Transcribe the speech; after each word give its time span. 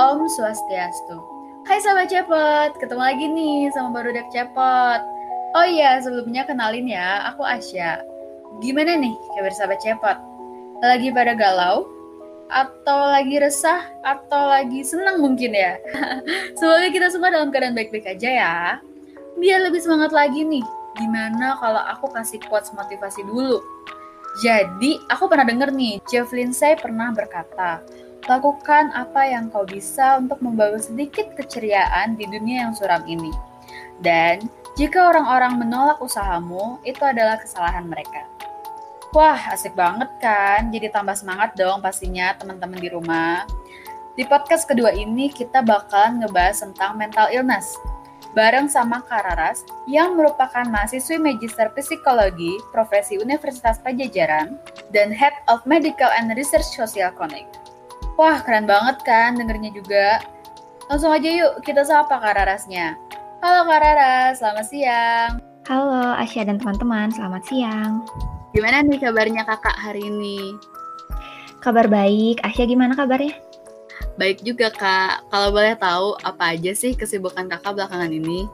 Om 0.00 0.32
Swastiastu. 0.32 1.20
Hai 1.68 1.76
Sobat 1.84 2.08
Cepot, 2.08 2.72
ketemu 2.80 3.04
lagi 3.04 3.28
nih 3.28 3.68
sama 3.68 4.00
baru 4.00 4.16
Dek 4.16 4.32
Cepot. 4.32 5.00
Oh 5.52 5.66
iya, 5.68 6.00
sebelumnya 6.00 6.48
kenalin 6.48 6.88
ya, 6.88 7.28
aku 7.28 7.44
Asya. 7.44 8.00
Gimana 8.64 8.96
nih 8.96 9.12
kabar 9.36 9.52
Sobat 9.52 9.76
Cepot? 9.84 10.16
Lagi 10.80 11.12
pada 11.12 11.36
galau? 11.36 11.84
Atau 12.48 13.12
lagi 13.12 13.44
resah? 13.44 13.92
Atau 14.00 14.40
lagi 14.48 14.80
senang 14.88 15.20
mungkin 15.20 15.52
ya? 15.52 15.76
Semoga 16.56 16.88
kita 16.88 17.12
semua 17.12 17.28
dalam 17.28 17.52
keadaan 17.52 17.76
baik-baik 17.76 18.08
aja 18.08 18.30
ya. 18.32 18.56
Biar 19.36 19.68
lebih 19.68 19.84
semangat 19.84 20.16
lagi 20.16 20.48
nih, 20.48 20.64
gimana 20.96 21.60
kalau 21.60 21.84
aku 21.92 22.08
kasih 22.08 22.40
quotes 22.48 22.72
motivasi 22.72 23.20
dulu? 23.28 23.60
Jadi, 24.40 24.96
aku 25.12 25.28
pernah 25.28 25.44
denger 25.44 25.76
nih, 25.76 26.00
Jeff 26.08 26.32
Lindsay 26.32 26.72
pernah 26.80 27.12
berkata, 27.12 27.84
Lakukan 28.28 28.92
apa 28.92 29.24
yang 29.24 29.48
kau 29.48 29.64
bisa 29.64 30.20
untuk 30.20 30.42
membawa 30.44 30.76
sedikit 30.76 31.32
keceriaan 31.38 32.18
di 32.20 32.28
dunia 32.28 32.68
yang 32.68 32.72
suram 32.76 33.00
ini. 33.08 33.32
Dan 34.00 34.44
jika 34.76 35.12
orang-orang 35.12 35.60
menolak 35.60 36.00
usahamu, 36.00 36.80
itu 36.84 37.00
adalah 37.04 37.40
kesalahan 37.40 37.84
mereka. 37.84 38.28
Wah, 39.10 39.50
asik 39.50 39.74
banget 39.74 40.06
kan? 40.22 40.70
Jadi 40.70 40.86
tambah 40.94 41.18
semangat 41.18 41.58
dong 41.58 41.82
pastinya 41.82 42.30
teman-teman 42.38 42.78
di 42.78 42.88
rumah. 42.94 43.42
Di 44.14 44.22
podcast 44.22 44.70
kedua 44.70 44.94
ini 44.94 45.32
kita 45.32 45.66
bakalan 45.66 46.22
ngebahas 46.22 46.62
tentang 46.62 46.94
mental 46.94 47.26
illness. 47.34 47.74
Bareng 48.30 48.70
sama 48.70 49.02
Kararas 49.10 49.66
yang 49.90 50.14
merupakan 50.14 50.62
mahasiswi 50.62 51.18
Magister 51.18 51.66
Psikologi 51.74 52.54
Profesi 52.70 53.18
Universitas 53.18 53.82
Pajajaran 53.82 54.54
dan 54.94 55.10
Head 55.10 55.34
of 55.50 55.66
Medical 55.66 56.06
and 56.14 56.30
Research 56.38 56.70
Social 56.70 57.10
Connect. 57.10 57.69
Wah, 58.20 58.36
keren 58.44 58.68
banget 58.68 59.00
kan 59.00 59.32
dengernya 59.32 59.72
juga. 59.72 60.20
Langsung 60.92 61.08
aja 61.08 61.24
yuk 61.24 61.64
kita 61.64 61.88
sapa 61.88 62.20
Kak 62.20 62.36
Rarasnya. 62.36 62.92
Halo 63.40 63.64
Kak 63.64 63.80
Raras, 63.80 64.44
selamat 64.44 64.66
siang. 64.68 65.40
Halo 65.64 66.20
Asya 66.20 66.44
dan 66.44 66.60
teman-teman, 66.60 67.08
selamat 67.08 67.48
siang. 67.48 68.04
Gimana 68.52 68.84
nih 68.84 69.00
kabarnya 69.00 69.48
kakak 69.48 69.72
hari 69.72 70.04
ini? 70.04 70.52
Kabar 71.64 71.88
baik, 71.88 72.44
Asya 72.44 72.68
gimana 72.68 72.92
kabarnya? 72.92 73.40
Baik 74.20 74.44
juga 74.44 74.68
kak, 74.68 75.32
kalau 75.32 75.48
boleh 75.56 75.72
tahu 75.80 76.12
apa 76.20 76.52
aja 76.52 76.76
sih 76.76 76.92
kesibukan 76.92 77.48
kakak 77.48 77.72
belakangan 77.72 78.12
ini? 78.12 78.44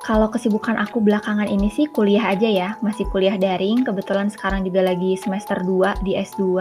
Kalau 0.00 0.32
kesibukan 0.32 0.80
aku 0.80 0.98
belakangan 1.04 1.44
ini 1.44 1.68
sih 1.68 1.84
kuliah 1.92 2.32
aja 2.32 2.48
ya, 2.48 2.68
masih 2.80 3.04
kuliah 3.12 3.36
daring. 3.36 3.84
Kebetulan 3.84 4.32
sekarang 4.32 4.64
juga 4.64 4.80
lagi 4.80 5.12
semester 5.14 5.60
2 5.60 6.00
di 6.02 6.16
S2. 6.16 6.56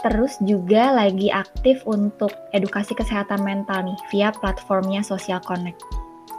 Terus 0.00 0.40
juga 0.40 0.96
lagi 0.96 1.28
aktif 1.28 1.84
untuk 1.84 2.32
edukasi 2.56 2.96
kesehatan 2.96 3.44
mental 3.44 3.84
nih 3.84 3.98
via 4.08 4.28
platformnya 4.32 5.04
Social 5.04 5.44
Connect. 5.44 5.80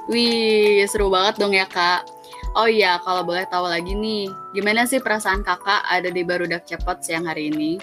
Wih, 0.10 0.82
seru 0.90 1.14
banget 1.14 1.38
dong 1.38 1.54
ya 1.54 1.70
kak. 1.70 2.10
Oh 2.58 2.68
iya, 2.68 3.00
kalau 3.06 3.24
boleh 3.24 3.46
tahu 3.48 3.70
lagi 3.70 3.96
nih, 3.96 4.28
gimana 4.52 4.84
sih 4.84 5.00
perasaan 5.00 5.46
kakak 5.46 5.88
ada 5.88 6.10
di 6.12 6.26
Barudak 6.26 6.68
Cepot 6.68 7.00
siang 7.00 7.30
hari 7.30 7.48
ini? 7.54 7.80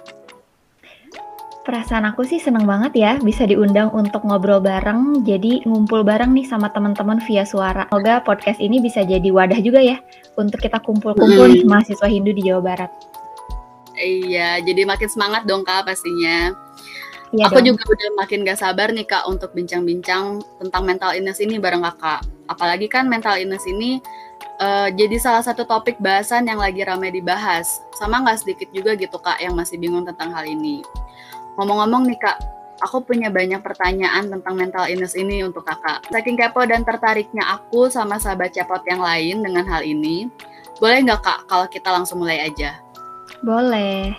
Perasaan 1.65 2.09
aku 2.09 2.25
sih 2.25 2.41
seneng 2.41 2.65
banget 2.65 2.97
ya 2.97 3.13
bisa 3.21 3.45
diundang 3.45 3.93
untuk 3.93 4.25
ngobrol 4.25 4.61
bareng, 4.61 5.25
jadi 5.25 5.65
ngumpul 5.69 6.01
bareng 6.01 6.33
nih 6.33 6.49
sama 6.49 6.73
teman-teman 6.73 7.21
via 7.25 7.45
suara. 7.45 7.85
Semoga 7.93 8.25
podcast 8.25 8.57
ini 8.61 8.81
bisa 8.81 9.05
jadi 9.05 9.29
wadah 9.29 9.61
juga 9.61 9.81
ya 9.81 10.01
untuk 10.41 10.65
kita 10.65 10.81
kumpul-kumpul 10.81 11.49
nih 11.49 11.69
mahasiswa 11.69 12.09
Hindu 12.09 12.33
di 12.33 12.49
Jawa 12.49 12.61
Barat. 12.61 12.91
Iya, 13.99 14.63
jadi 14.63 14.87
makin 14.87 15.09
semangat 15.11 15.43
dong 15.45 15.67
kak 15.67 15.85
pastinya. 15.87 16.55
Iya 17.29 17.53
aku 17.53 17.61
dong. 17.61 17.77
juga 17.77 17.83
udah 17.93 18.11
makin 18.25 18.41
gak 18.49 18.57
sabar 18.57 18.89
nih 18.89 19.05
kak 19.05 19.29
untuk 19.29 19.53
bincang-bincang 19.53 20.41
tentang 20.57 20.83
mental 20.89 21.13
illness 21.13 21.45
ini 21.45 21.61
bareng 21.61 21.85
kakak. 21.85 22.25
Apalagi 22.49 22.89
kan 22.89 23.05
mental 23.05 23.37
illness 23.37 23.69
ini 23.69 24.01
uh, 24.65 24.89
jadi 24.89 25.21
salah 25.21 25.45
satu 25.45 25.69
topik 25.69 26.01
bahasan 26.01 26.49
yang 26.49 26.57
lagi 26.57 26.81
ramai 26.81 27.13
dibahas. 27.13 27.85
Sama 28.01 28.25
nggak 28.25 28.39
sedikit 28.41 28.69
juga 28.73 28.97
gitu 28.97 29.21
kak 29.21 29.45
yang 29.45 29.53
masih 29.53 29.77
bingung 29.77 30.09
tentang 30.09 30.33
hal 30.33 30.49
ini. 30.49 30.81
Ngomong-ngomong 31.61 32.09
nih 32.09 32.17
kak, 32.17 32.39
aku 32.81 33.05
punya 33.05 33.29
banyak 33.29 33.61
pertanyaan 33.61 34.31
tentang 34.31 34.55
mental 34.57 34.89
illness 34.89 35.13
ini 35.19 35.45
untuk 35.45 35.69
kakak. 35.69 36.07
Saking 36.09 36.39
kepo 36.39 36.65
dan 36.65 36.87
tertariknya 36.87 37.45
aku 37.45 37.93
sama 37.93 38.17
sahabat 38.17 38.55
cepot 38.55 38.81
yang 38.89 39.03
lain 39.03 39.45
dengan 39.45 39.67
hal 39.69 39.85
ini, 39.85 40.31
boleh 40.79 41.03
nggak 41.05 41.21
kak 41.21 41.41
kalau 41.51 41.67
kita 41.67 41.91
langsung 41.91 42.23
mulai 42.23 42.47
aja? 42.47 42.79
Boleh. 43.43 44.15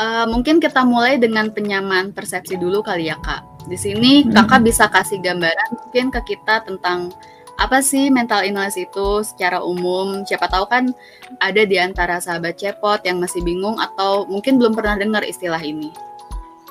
Uh, 0.00 0.24
mungkin 0.26 0.58
kita 0.58 0.82
mulai 0.82 1.20
dengan 1.20 1.52
penyamaan 1.52 2.16
persepsi 2.16 2.56
dulu 2.56 2.80
kali 2.80 3.12
ya 3.12 3.18
kak. 3.20 3.44
Di 3.68 3.78
sini 3.78 4.24
hmm. 4.24 4.34
kakak 4.34 4.60
bisa 4.66 4.90
kasih 4.90 5.22
gambaran 5.22 5.70
mungkin 5.78 6.10
ke 6.10 6.34
kita 6.34 6.64
tentang 6.66 7.12
apa 7.60 7.78
sih 7.84 8.10
mental 8.10 8.42
illness 8.42 8.74
itu 8.74 9.22
secara 9.22 9.62
umum? 9.62 10.24
Siapa 10.26 10.48
tahu 10.48 10.66
kan 10.66 10.90
ada 11.38 11.62
di 11.62 11.76
antara 11.78 12.18
sahabat 12.18 12.58
cepot 12.58 13.04
yang 13.06 13.22
masih 13.22 13.44
bingung 13.44 13.78
atau 13.78 14.26
mungkin 14.26 14.58
belum 14.58 14.74
pernah 14.74 14.98
dengar 14.98 15.22
istilah 15.22 15.60
ini. 15.60 15.92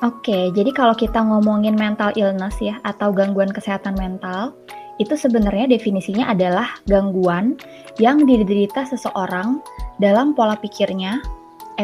Oke, 0.01 0.49
jadi 0.57 0.73
kalau 0.73 0.97
kita 0.97 1.21
ngomongin 1.21 1.77
mental 1.77 2.09
illness 2.17 2.57
ya 2.57 2.81
atau 2.81 3.13
gangguan 3.13 3.53
kesehatan 3.53 3.93
mental, 4.01 4.57
itu 4.97 5.13
sebenarnya 5.13 5.69
definisinya 5.69 6.25
adalah 6.33 6.81
gangguan 6.89 7.53
yang 8.01 8.25
diderita 8.25 8.81
seseorang 8.81 9.61
dalam 10.01 10.33
pola 10.33 10.57
pikirnya, 10.57 11.21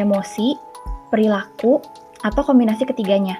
emosi, 0.02 0.54
perilaku, 1.10 1.82
atau 2.22 2.42
kombinasi 2.42 2.86
ketiganya. 2.86 3.38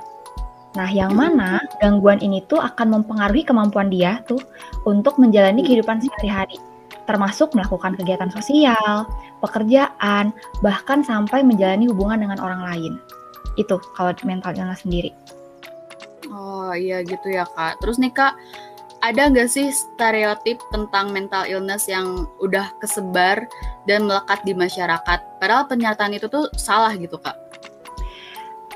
Nah, 0.76 0.86
yang 0.92 1.16
mana 1.16 1.64
gangguan 1.82 2.22
ini 2.22 2.44
tuh 2.46 2.60
akan 2.60 3.00
mempengaruhi 3.00 3.42
kemampuan 3.42 3.90
dia 3.90 4.22
tuh 4.28 4.38
untuk 4.86 5.18
menjalani 5.18 5.64
kehidupan 5.64 5.98
sehari-hari, 5.98 6.60
termasuk 7.08 7.56
melakukan 7.56 7.96
kegiatan 7.98 8.30
sosial, 8.30 9.08
pekerjaan, 9.40 10.30
bahkan 10.60 11.02
sampai 11.02 11.42
menjalani 11.42 11.88
hubungan 11.88 12.20
dengan 12.22 12.38
orang 12.38 12.62
lain 12.62 12.94
itu 13.58 13.74
kalau 13.98 14.14
mental 14.22 14.54
illness 14.54 14.86
sendiri. 14.86 15.10
Oh 16.30 16.70
iya 16.76 17.02
gitu 17.02 17.32
ya 17.32 17.44
kak. 17.48 17.82
Terus 17.82 17.98
nih 17.98 18.14
kak, 18.14 18.38
ada 18.98 19.30
nggak 19.30 19.46
sih 19.46 19.70
stereotip 19.70 20.58
tentang 20.74 21.14
mental 21.14 21.46
illness 21.46 21.86
yang 21.86 22.26
udah 22.42 22.74
kesebar 22.82 23.46
dan 23.86 24.10
melekat 24.10 24.42
di 24.42 24.54
masyarakat? 24.54 25.18
Padahal 25.38 25.70
pernyataan 25.70 26.18
itu 26.18 26.26
tuh 26.26 26.50
salah 26.58 26.90
gitu 26.98 27.14
kak. 27.18 27.34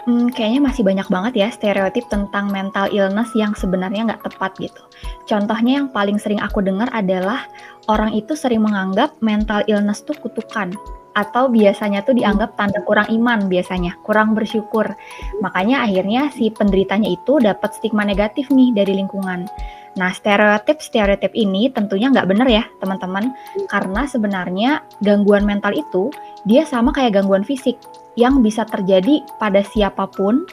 Hmm, 0.02 0.34
kayaknya 0.34 0.66
masih 0.66 0.82
banyak 0.82 1.06
banget 1.06 1.34
ya 1.38 1.48
stereotip 1.54 2.10
tentang 2.10 2.50
mental 2.50 2.90
illness 2.90 3.30
yang 3.38 3.54
sebenarnya 3.54 4.10
nggak 4.10 4.26
tepat 4.26 4.50
gitu. 4.58 4.82
Contohnya 5.30 5.82
yang 5.82 5.88
paling 5.94 6.18
sering 6.18 6.42
aku 6.42 6.58
dengar 6.58 6.90
adalah 6.90 7.46
orang 7.86 8.10
itu 8.10 8.34
sering 8.34 8.66
menganggap 8.66 9.14
mental 9.22 9.62
illness 9.70 10.02
tuh 10.02 10.18
kutukan 10.18 10.74
atau 11.12 11.46
biasanya 11.46 12.02
tuh 12.02 12.16
dianggap 12.16 12.56
tanda 12.56 12.80
kurang 12.82 13.06
iman 13.14 13.46
biasanya, 13.46 13.94
kurang 14.02 14.34
bersyukur. 14.34 14.90
Makanya 15.38 15.86
akhirnya 15.86 16.32
si 16.34 16.50
penderitanya 16.50 17.06
itu 17.06 17.38
dapat 17.38 17.70
stigma 17.76 18.02
negatif 18.02 18.50
nih 18.50 18.74
dari 18.74 18.98
lingkungan. 18.98 19.46
Nah, 19.92 20.08
stereotip-stereotip 20.12 21.36
ini 21.36 21.69
tentunya 21.69 22.08
nggak 22.08 22.28
benar 22.28 22.48
ya, 22.48 22.64
teman-teman. 22.80 23.36
Karena 23.69 24.08
sebenarnya 24.08 24.80
gangguan 25.04 25.44
mental 25.44 25.76
itu 25.76 26.08
dia 26.48 26.64
sama 26.64 26.92
kayak 26.97 27.20
gangguan 27.20 27.44
fisik 27.44 27.76
yang 28.16 28.41
bisa 28.41 28.64
terjadi 28.64 29.20
pada 29.36 29.60
siapa 29.60 30.08
pun 30.08 30.48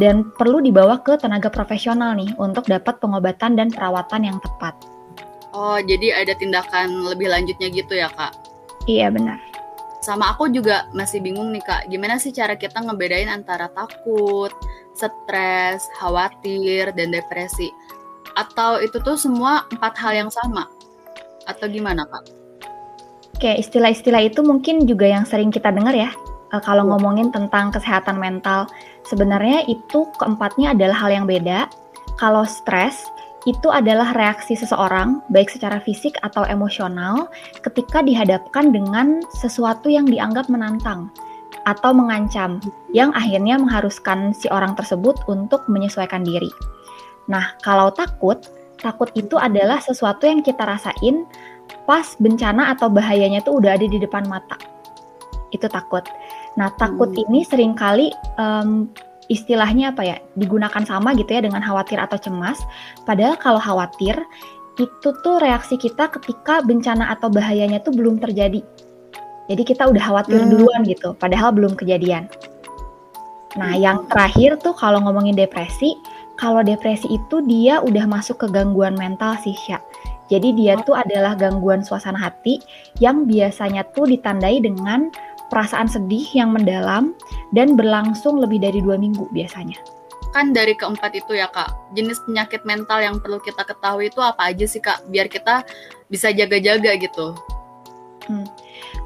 dan 0.00 0.32
perlu 0.36 0.64
dibawa 0.64 1.00
ke 1.04 1.20
tenaga 1.20 1.52
profesional 1.52 2.16
nih 2.16 2.32
untuk 2.40 2.64
dapat 2.64 2.96
pengobatan 3.02 3.56
dan 3.56 3.68
perawatan 3.68 4.32
yang 4.32 4.38
tepat. 4.40 4.72
Oh, 5.50 5.76
jadi 5.82 6.24
ada 6.24 6.32
tindakan 6.38 7.04
lebih 7.10 7.26
lanjutnya 7.26 7.68
gitu 7.74 7.98
ya, 7.98 8.08
Kak? 8.14 8.32
Iya, 8.86 9.10
benar 9.12 9.50
sama 10.00 10.32
aku 10.32 10.48
juga 10.48 10.88
masih 10.96 11.20
bingung 11.20 11.52
nih 11.52 11.60
kak 11.60 11.92
gimana 11.92 12.16
sih 12.16 12.32
cara 12.32 12.56
kita 12.56 12.80
ngebedain 12.80 13.28
antara 13.28 13.68
takut 13.68 14.48
stres 14.96 15.84
khawatir 16.00 16.96
dan 16.96 17.12
depresi 17.12 17.68
atau 18.40 18.80
itu 18.80 18.96
tuh 19.04 19.20
semua 19.20 19.68
empat 19.68 19.92
hal 20.00 20.24
yang 20.24 20.30
sama 20.32 20.64
atau 21.44 21.68
gimana 21.68 22.08
kak? 22.08 22.24
Oke 23.36 23.52
istilah-istilah 23.60 24.24
itu 24.24 24.40
mungkin 24.40 24.88
juga 24.88 25.08
yang 25.08 25.28
sering 25.28 25.52
kita 25.52 25.68
dengar 25.68 25.92
ya 25.92 26.08
eh, 26.52 26.62
kalau 26.64 26.88
iya. 26.88 26.90
ngomongin 26.96 27.28
tentang 27.28 27.68
kesehatan 27.68 28.16
mental 28.16 28.64
sebenarnya 29.04 29.68
itu 29.68 30.08
keempatnya 30.16 30.72
adalah 30.72 30.96
hal 30.96 31.10
yang 31.12 31.26
beda 31.28 31.68
kalau 32.16 32.44
stres 32.44 33.08
itu 33.48 33.72
adalah 33.72 34.12
reaksi 34.12 34.52
seseorang, 34.52 35.24
baik 35.32 35.48
secara 35.48 35.80
fisik 35.80 36.20
atau 36.20 36.44
emosional, 36.44 37.32
ketika 37.64 38.04
dihadapkan 38.04 38.68
dengan 38.68 39.24
sesuatu 39.32 39.88
yang 39.88 40.04
dianggap 40.04 40.52
menantang 40.52 41.08
atau 41.64 41.96
mengancam, 41.96 42.60
yang 42.92 43.12
akhirnya 43.16 43.56
mengharuskan 43.56 44.36
si 44.36 44.48
orang 44.52 44.76
tersebut 44.76 45.16
untuk 45.28 45.64
menyesuaikan 45.72 46.20
diri. 46.24 46.52
Nah, 47.30 47.54
kalau 47.62 47.94
takut, 47.94 48.42
takut 48.82 49.08
itu 49.14 49.38
adalah 49.38 49.78
sesuatu 49.78 50.26
yang 50.26 50.42
kita 50.42 50.66
rasain 50.66 51.22
pas 51.86 52.18
bencana 52.18 52.74
atau 52.74 52.90
bahayanya 52.90 53.40
itu 53.40 53.54
udah 53.54 53.78
ada 53.78 53.86
di 53.86 53.98
depan 54.02 54.26
mata. 54.26 54.58
Itu 55.54 55.70
takut. 55.70 56.02
Nah, 56.58 56.74
takut 56.74 57.14
hmm. 57.14 57.22
ini 57.30 57.40
sering 57.46 57.78
kali 57.78 58.10
um, 58.36 58.90
istilahnya 59.30 59.94
apa 59.94 60.02
ya 60.02 60.16
digunakan 60.34 60.82
sama 60.82 61.14
gitu 61.14 61.30
ya 61.30 61.46
dengan 61.46 61.62
khawatir 61.62 62.02
atau 62.02 62.18
cemas. 62.18 62.58
Padahal 63.06 63.38
kalau 63.38 63.62
khawatir 63.62 64.18
itu 64.74 65.08
tuh 65.22 65.36
reaksi 65.38 65.78
kita 65.78 66.10
ketika 66.10 66.66
bencana 66.66 67.14
atau 67.14 67.30
bahayanya 67.30 67.78
tuh 67.78 67.94
belum 67.94 68.18
terjadi. 68.18 68.58
Jadi 69.50 69.62
kita 69.66 69.86
udah 69.86 70.02
khawatir 70.02 70.42
hmm. 70.42 70.50
duluan 70.50 70.82
gitu, 70.86 71.14
padahal 71.18 71.50
belum 71.50 71.74
kejadian. 71.74 72.30
Nah, 73.58 73.74
hmm. 73.74 73.82
yang 73.82 73.98
terakhir 74.06 74.62
tuh 74.62 74.74
kalau 74.78 75.02
ngomongin 75.02 75.34
depresi, 75.34 75.98
kalau 76.40 76.64
depresi 76.64 77.04
itu 77.12 77.44
dia 77.44 77.84
udah 77.84 78.08
masuk 78.08 78.40
ke 78.40 78.46
gangguan 78.48 78.96
mental 78.96 79.36
sih, 79.44 79.52
Sya. 79.52 79.76
Jadi 80.32 80.56
dia 80.56 80.80
tuh 80.88 80.96
adalah 80.96 81.36
gangguan 81.36 81.84
suasana 81.84 82.16
hati 82.16 82.64
yang 82.96 83.28
biasanya 83.28 83.84
tuh 83.92 84.08
ditandai 84.08 84.64
dengan 84.64 85.12
perasaan 85.52 85.90
sedih 85.90 86.24
yang 86.32 86.56
mendalam 86.56 87.12
dan 87.52 87.76
berlangsung 87.76 88.40
lebih 88.40 88.62
dari 88.62 88.80
dua 88.80 88.96
minggu 88.96 89.28
biasanya. 89.36 89.76
Kan 90.30 90.54
dari 90.54 90.78
keempat 90.78 91.12
itu 91.18 91.34
ya 91.34 91.50
kak, 91.50 91.74
jenis 91.98 92.22
penyakit 92.24 92.62
mental 92.62 93.02
yang 93.02 93.18
perlu 93.18 93.42
kita 93.42 93.66
ketahui 93.66 94.08
itu 94.08 94.22
apa 94.22 94.54
aja 94.54 94.64
sih 94.64 94.78
kak, 94.78 95.02
biar 95.10 95.26
kita 95.26 95.66
bisa 96.06 96.30
jaga-jaga 96.30 96.94
gitu. 96.96 97.34
Hmm. 98.30 98.46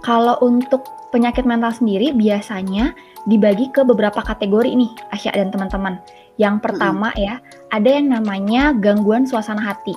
Kalau 0.04 0.36
untuk 0.44 0.84
penyakit 1.08 1.48
mental 1.48 1.72
sendiri 1.72 2.12
biasanya 2.12 2.92
dibagi 3.24 3.72
ke 3.72 3.80
beberapa 3.80 4.20
kategori 4.20 4.76
nih, 4.76 4.92
Asya 5.16 5.32
dan 5.32 5.48
teman-teman. 5.48 5.96
Yang 6.40 6.66
pertama 6.66 7.14
hmm. 7.14 7.20
ya, 7.20 7.34
ada 7.70 7.88
yang 7.88 8.10
namanya 8.10 8.74
gangguan 8.74 9.26
suasana 9.26 9.62
hati. 9.62 9.94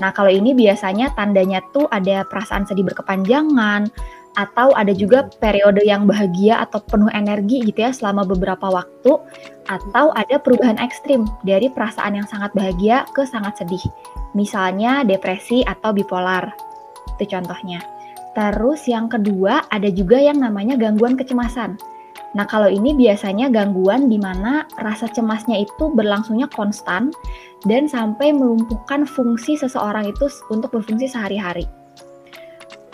Nah, 0.00 0.14
kalau 0.16 0.32
ini 0.32 0.56
biasanya 0.56 1.12
tandanya 1.12 1.60
tuh 1.76 1.84
ada 1.92 2.24
perasaan 2.24 2.64
sedih 2.64 2.88
berkepanjangan, 2.88 3.90
atau 4.38 4.70
ada 4.78 4.94
juga 4.94 5.26
periode 5.42 5.82
yang 5.82 6.06
bahagia 6.06 6.62
atau 6.62 6.78
penuh 6.78 7.10
energi 7.10 7.66
gitu 7.66 7.82
ya 7.82 7.90
selama 7.90 8.22
beberapa 8.22 8.70
waktu 8.70 9.18
atau 9.66 10.14
ada 10.14 10.38
perubahan 10.38 10.78
ekstrim 10.78 11.26
dari 11.42 11.66
perasaan 11.66 12.14
yang 12.14 12.28
sangat 12.30 12.54
bahagia 12.54 13.06
ke 13.10 13.26
sangat 13.26 13.58
sedih. 13.58 13.82
Misalnya 14.38 15.02
depresi 15.02 15.66
atau 15.66 15.90
bipolar. 15.90 16.54
Itu 17.18 17.26
contohnya. 17.26 17.82
Terus 18.38 18.86
yang 18.86 19.10
kedua 19.10 19.66
ada 19.66 19.90
juga 19.90 20.22
yang 20.22 20.38
namanya 20.38 20.78
gangguan 20.78 21.18
kecemasan. 21.18 21.74
Nah, 22.30 22.46
kalau 22.46 22.70
ini 22.70 22.94
biasanya 22.94 23.50
gangguan 23.50 24.06
di 24.06 24.14
mana 24.14 24.62
rasa 24.78 25.10
cemasnya 25.10 25.66
itu 25.66 25.90
berlangsungnya 25.90 26.46
konstan 26.54 27.10
dan 27.66 27.90
sampai 27.90 28.30
melumpuhkan 28.30 29.02
fungsi 29.02 29.58
seseorang 29.58 30.06
itu 30.06 30.30
untuk 30.46 30.70
berfungsi 30.70 31.10
sehari-hari. 31.10 31.66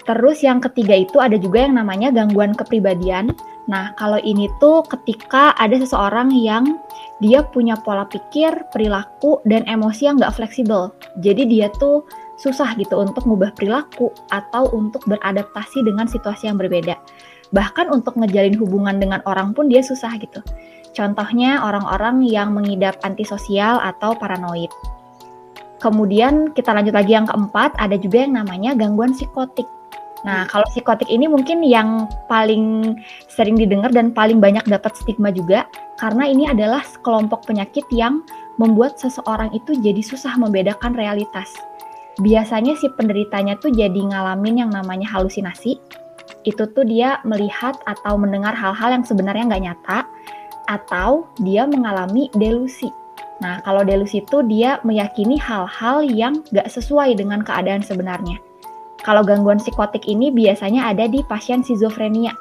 Terus 0.06 0.38
yang 0.40 0.62
ketiga 0.62 0.94
itu 0.94 1.18
ada 1.18 1.34
juga 1.34 1.66
yang 1.66 1.76
namanya 1.76 2.14
gangguan 2.14 2.54
kepribadian. 2.54 3.34
Nah, 3.66 3.90
kalau 3.98 4.22
ini 4.22 4.46
tuh 4.62 4.86
ketika 4.86 5.50
ada 5.58 5.74
seseorang 5.74 6.30
yang 6.30 6.78
dia 7.18 7.42
punya 7.42 7.74
pola 7.74 8.06
pikir, 8.06 8.54
perilaku, 8.70 9.42
dan 9.50 9.66
emosi 9.66 10.06
yang 10.06 10.16
nggak 10.22 10.38
fleksibel. 10.38 10.94
Jadi 11.18 11.50
dia 11.50 11.66
tuh 11.74 12.06
susah 12.38 12.78
gitu 12.78 12.94
untuk 13.02 13.26
mengubah 13.26 13.50
perilaku 13.58 14.14
atau 14.30 14.70
untuk 14.70 15.02
beradaptasi 15.10 15.82
dengan 15.82 16.06
situasi 16.06 16.46
yang 16.46 16.60
berbeda. 16.60 16.94
Bahkan 17.56 17.88
untuk 17.88 18.20
ngejalin 18.20 18.60
hubungan 18.60 19.00
dengan 19.00 19.24
orang 19.24 19.56
pun 19.56 19.72
dia 19.72 19.80
susah 19.80 20.12
gitu. 20.20 20.44
Contohnya 20.92 21.64
orang-orang 21.64 22.20
yang 22.28 22.52
mengidap 22.52 23.00
antisosial 23.00 23.80
atau 23.80 24.12
paranoid. 24.12 24.68
Kemudian 25.80 26.52
kita 26.52 26.72
lanjut 26.72 26.92
lagi 26.92 27.16
yang 27.16 27.28
keempat, 27.28 27.76
ada 27.80 27.96
juga 27.96 28.24
yang 28.24 28.36
namanya 28.36 28.76
gangguan 28.76 29.12
psikotik. 29.12 29.68
Nah, 30.24 30.48
kalau 30.48 30.64
psikotik 30.72 31.06
ini 31.12 31.28
mungkin 31.28 31.60
yang 31.60 32.08
paling 32.26 32.96
sering 33.28 33.54
didengar 33.60 33.92
dan 33.92 34.10
paling 34.10 34.40
banyak 34.40 34.64
dapat 34.64 34.96
stigma 34.96 35.28
juga 35.28 35.68
karena 36.00 36.26
ini 36.26 36.48
adalah 36.48 36.82
kelompok 37.04 37.44
penyakit 37.44 37.84
yang 37.92 38.24
membuat 38.56 38.96
seseorang 38.96 39.52
itu 39.52 39.76
jadi 39.78 40.00
susah 40.00 40.34
membedakan 40.40 40.96
realitas. 40.96 41.52
Biasanya 42.16 42.74
si 42.80 42.88
penderitanya 42.96 43.60
tuh 43.60 43.68
jadi 43.68 44.00
ngalamin 44.00 44.64
yang 44.64 44.70
namanya 44.72 45.12
halusinasi. 45.12 45.76
Itu 46.46 46.70
tuh 46.70 46.86
dia 46.86 47.18
melihat 47.26 47.74
atau 47.84 48.14
mendengar 48.14 48.54
hal-hal 48.54 48.94
yang 48.94 49.04
sebenarnya 49.04 49.50
nggak 49.50 49.64
nyata 49.66 49.98
atau 50.70 51.26
dia 51.42 51.66
mengalami 51.66 52.30
delusi. 52.38 52.86
Nah, 53.42 53.60
kalau 53.66 53.84
delusi 53.84 54.24
itu 54.24 54.40
dia 54.46 54.80
meyakini 54.86 55.36
hal-hal 55.36 56.06
yang 56.06 56.40
nggak 56.54 56.70
sesuai 56.70 57.18
dengan 57.18 57.44
keadaan 57.44 57.84
sebenarnya. 57.84 58.40
Kalau 59.04 59.22
gangguan 59.22 59.60
psikotik 59.60 60.08
ini 60.08 60.32
biasanya 60.32 60.88
ada 60.90 61.04
di 61.06 61.20
pasien 61.26 61.60
skizofrenia. 61.60 62.32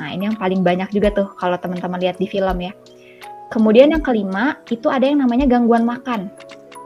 Nah, 0.00 0.08
ini 0.08 0.30
yang 0.30 0.38
paling 0.40 0.64
banyak 0.64 0.88
juga 0.88 1.12
tuh 1.12 1.28
kalau 1.36 1.60
teman-teman 1.60 2.00
lihat 2.00 2.16
di 2.16 2.24
film 2.24 2.58
ya. 2.64 2.72
Kemudian 3.52 3.92
yang 3.92 4.00
kelima, 4.00 4.56
itu 4.72 4.88
ada 4.88 5.04
yang 5.04 5.20
namanya 5.20 5.44
gangguan 5.44 5.84
makan. 5.84 6.32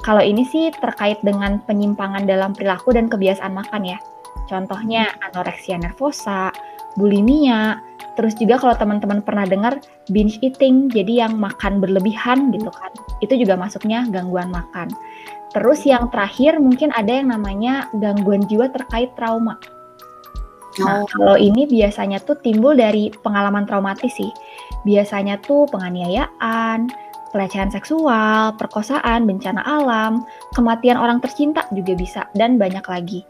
Kalau 0.03 0.19
ini 0.19 0.43
sih 0.51 0.75
terkait 0.83 1.23
dengan 1.23 1.63
penyimpangan 1.63 2.27
dalam 2.27 2.51
perilaku 2.51 2.91
dan 2.91 3.07
kebiasaan 3.07 3.55
makan 3.55 3.95
ya. 3.95 3.99
Contohnya 4.47 5.11
anoreksia 5.27 5.79
nervosa, 5.79 6.55
bulimia, 6.97 7.83
terus 8.15 8.33
juga 8.39 8.57
kalau 8.57 8.75
teman-teman 8.79 9.21
pernah 9.21 9.45
dengar 9.45 9.79
binge 10.09 10.41
eating, 10.41 10.89
jadi 10.89 11.27
yang 11.29 11.37
makan 11.37 11.79
berlebihan 11.83 12.51
gitu 12.55 12.71
kan. 12.71 12.93
Itu 13.21 13.37
juga 13.37 13.59
masuknya 13.59 14.07
gangguan 14.09 14.51
makan. 14.51 14.91
Terus 15.53 15.85
yang 15.89 16.13
terakhir 16.13 16.61
mungkin 16.61 16.93
ada 16.93 17.11
yang 17.11 17.33
namanya 17.33 17.89
gangguan 17.97 18.45
jiwa 18.45 18.69
terkait 18.73 19.13
trauma. 19.17 19.57
Nah, 20.77 21.01
oh. 21.01 21.09
kalau 21.09 21.37
ini 21.41 21.65
biasanya 21.65 22.21
tuh 22.21 22.37
timbul 22.45 22.77
dari 22.77 23.09
pengalaman 23.25 23.65
traumatis 23.65 24.13
sih. 24.13 24.29
Biasanya 24.85 25.41
tuh 25.41 25.65
penganiayaan, 25.73 26.93
pelecehan 27.33 27.73
seksual, 27.73 28.57
perkosaan, 28.61 29.25
bencana 29.25 29.65
alam, 29.65 30.25
kematian 30.53 31.01
orang 31.01 31.21
tercinta 31.21 31.65
juga 31.73 31.97
bisa, 31.97 32.29
dan 32.37 32.61
banyak 32.61 32.85
lagi. 32.85 33.25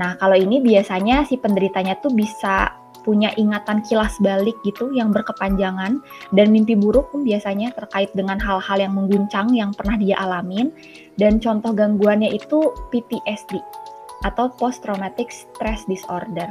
Nah, 0.00 0.16
kalau 0.16 0.32
ini 0.32 0.64
biasanya 0.64 1.28
si 1.28 1.36
penderitanya 1.36 2.00
tuh 2.00 2.16
bisa 2.16 2.72
punya 3.04 3.32
ingatan 3.36 3.80
kilas 3.84 4.16
balik 4.20 4.56
gitu 4.64 4.92
yang 4.92 5.12
berkepanjangan 5.12 6.00
dan 6.36 6.46
mimpi 6.52 6.76
buruk 6.76 7.08
pun 7.12 7.24
biasanya 7.24 7.72
terkait 7.72 8.12
dengan 8.12 8.36
hal-hal 8.36 8.76
yang 8.80 8.92
mengguncang 8.92 9.52
yang 9.56 9.72
pernah 9.72 9.96
dia 9.96 10.20
alamin 10.20 10.68
dan 11.16 11.40
contoh 11.40 11.72
gangguannya 11.72 12.28
itu 12.32 12.72
PTSD 12.92 13.60
atau 14.24 14.52
post 14.52 14.84
traumatic 14.84 15.32
stress 15.32 15.84
disorder. 15.88 16.48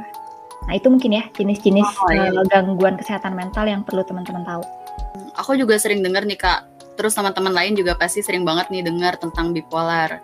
Nah, 0.66 0.74
itu 0.76 0.90
mungkin 0.90 1.16
ya 1.16 1.24
jenis-jenis 1.34 1.86
oh, 1.86 2.10
iya. 2.12 2.30
uh, 2.34 2.46
gangguan 2.50 2.98
kesehatan 2.98 3.34
mental 3.34 3.66
yang 3.66 3.82
perlu 3.86 4.02
teman-teman 4.06 4.42
tahu. 4.42 4.62
Aku 5.38 5.54
juga 5.56 5.78
sering 5.78 6.02
dengar 6.02 6.26
nih 6.26 6.36
Kak, 6.38 6.66
terus 7.00 7.16
teman-teman 7.16 7.56
lain 7.56 7.72
juga 7.72 7.96
pasti 7.96 8.20
sering 8.20 8.44
banget 8.44 8.68
nih 8.68 8.84
dengar 8.84 9.16
tentang 9.16 9.56
bipolar. 9.56 10.20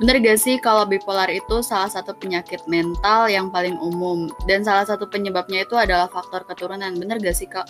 Bener 0.00 0.24
gak 0.24 0.40
sih 0.40 0.56
kalau 0.56 0.88
bipolar 0.88 1.28
itu 1.28 1.60
salah 1.60 1.92
satu 1.92 2.16
penyakit 2.16 2.64
mental 2.64 3.28
yang 3.28 3.52
paling 3.52 3.76
umum 3.76 4.32
dan 4.48 4.64
salah 4.64 4.88
satu 4.88 5.04
penyebabnya 5.04 5.68
itu 5.68 5.76
adalah 5.76 6.08
faktor 6.08 6.48
keturunan. 6.48 6.96
Bener 6.96 7.20
gak 7.20 7.36
sih 7.36 7.44
kak? 7.44 7.68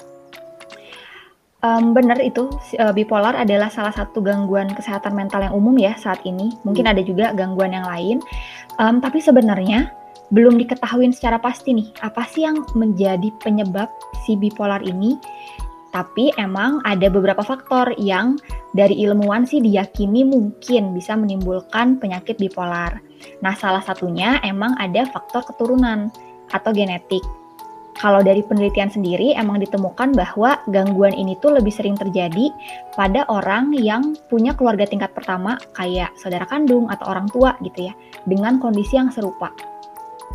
Um, 1.67 1.97
bener 1.97 2.21
itu 2.23 2.47
uh, 2.79 2.95
bipolar 2.95 3.35
adalah 3.35 3.73
salah 3.73 3.91
satu 3.91 4.23
gangguan 4.23 4.71
kesehatan 4.71 5.17
mental 5.17 5.43
yang 5.43 5.57
umum 5.57 5.75
ya 5.75 5.99
saat 5.99 6.23
ini. 6.23 6.55
Mungkin 6.63 6.87
hmm. 6.87 6.93
ada 6.95 7.03
juga 7.03 7.27
gangguan 7.35 7.75
yang 7.75 7.91
lain. 7.91 8.23
Um, 8.79 9.03
tapi 9.03 9.19
sebenarnya 9.19 9.91
belum 10.31 10.57
diketahui 10.63 11.11
secara 11.11 11.43
pasti 11.43 11.75
nih 11.75 11.91
apa 12.07 12.23
sih 12.31 12.47
yang 12.47 12.63
menjadi 12.79 13.35
penyebab 13.43 13.91
si 14.23 14.39
bipolar 14.39 14.81
ini. 14.87 15.19
Tapi 15.95 16.35
emang 16.35 16.83
ada 16.83 17.07
beberapa 17.07 17.47
faktor 17.47 17.95
yang 18.03 18.35
dari 18.75 18.99
ilmuwan 19.07 19.47
sih 19.47 19.63
diyakini 19.63 20.27
mungkin 20.27 20.91
bisa 20.91 21.15
menimbulkan 21.15 22.03
penyakit 22.03 22.35
bipolar. 22.35 22.99
Nah, 23.47 23.55
salah 23.55 23.79
satunya 23.79 24.43
emang 24.43 24.75
ada 24.83 25.07
faktor 25.15 25.47
keturunan 25.47 26.11
atau 26.51 26.75
genetik. 26.75 27.23
Kalau 27.95 28.27
dari 28.27 28.43
penelitian 28.43 28.91
sendiri 28.91 29.39
emang 29.39 29.63
ditemukan 29.63 30.19
bahwa 30.19 30.59
gangguan 30.67 31.15
ini 31.15 31.39
tuh 31.39 31.55
lebih 31.55 31.71
sering 31.71 31.95
terjadi 31.95 32.51
pada 32.99 33.23
orang 33.31 33.71
yang 33.71 34.19
punya 34.27 34.51
keluarga 34.59 34.83
tingkat 34.83 35.15
pertama 35.15 35.63
kayak 35.79 36.11
saudara 36.19 36.43
kandung 36.51 36.91
atau 36.91 37.07
orang 37.07 37.31
tua 37.31 37.55
gitu 37.63 37.87
ya, 37.87 37.95
dengan 38.27 38.59
kondisi 38.59 38.99
yang 38.99 39.15
serupa. 39.15 39.55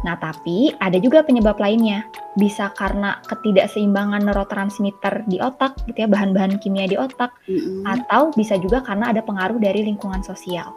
Nah, 0.08 0.16
tapi 0.16 0.72
ada 0.80 0.96
juga 0.96 1.26
penyebab 1.26 1.60
lainnya. 1.60 2.08
Bisa 2.40 2.72
karena 2.76 3.20
ketidakseimbangan 3.28 4.24
neurotransmitter 4.24 5.28
di 5.28 5.44
otak, 5.44 5.76
gitu 5.88 6.08
ya, 6.08 6.08
bahan-bahan 6.08 6.56
kimia 6.64 6.88
di 6.88 6.96
otak, 6.96 7.36
mm-hmm. 7.52 7.84
atau 7.84 8.32
bisa 8.32 8.56
juga 8.56 8.80
karena 8.80 9.12
ada 9.12 9.20
pengaruh 9.20 9.60
dari 9.60 9.84
lingkungan 9.84 10.24
sosial. 10.24 10.72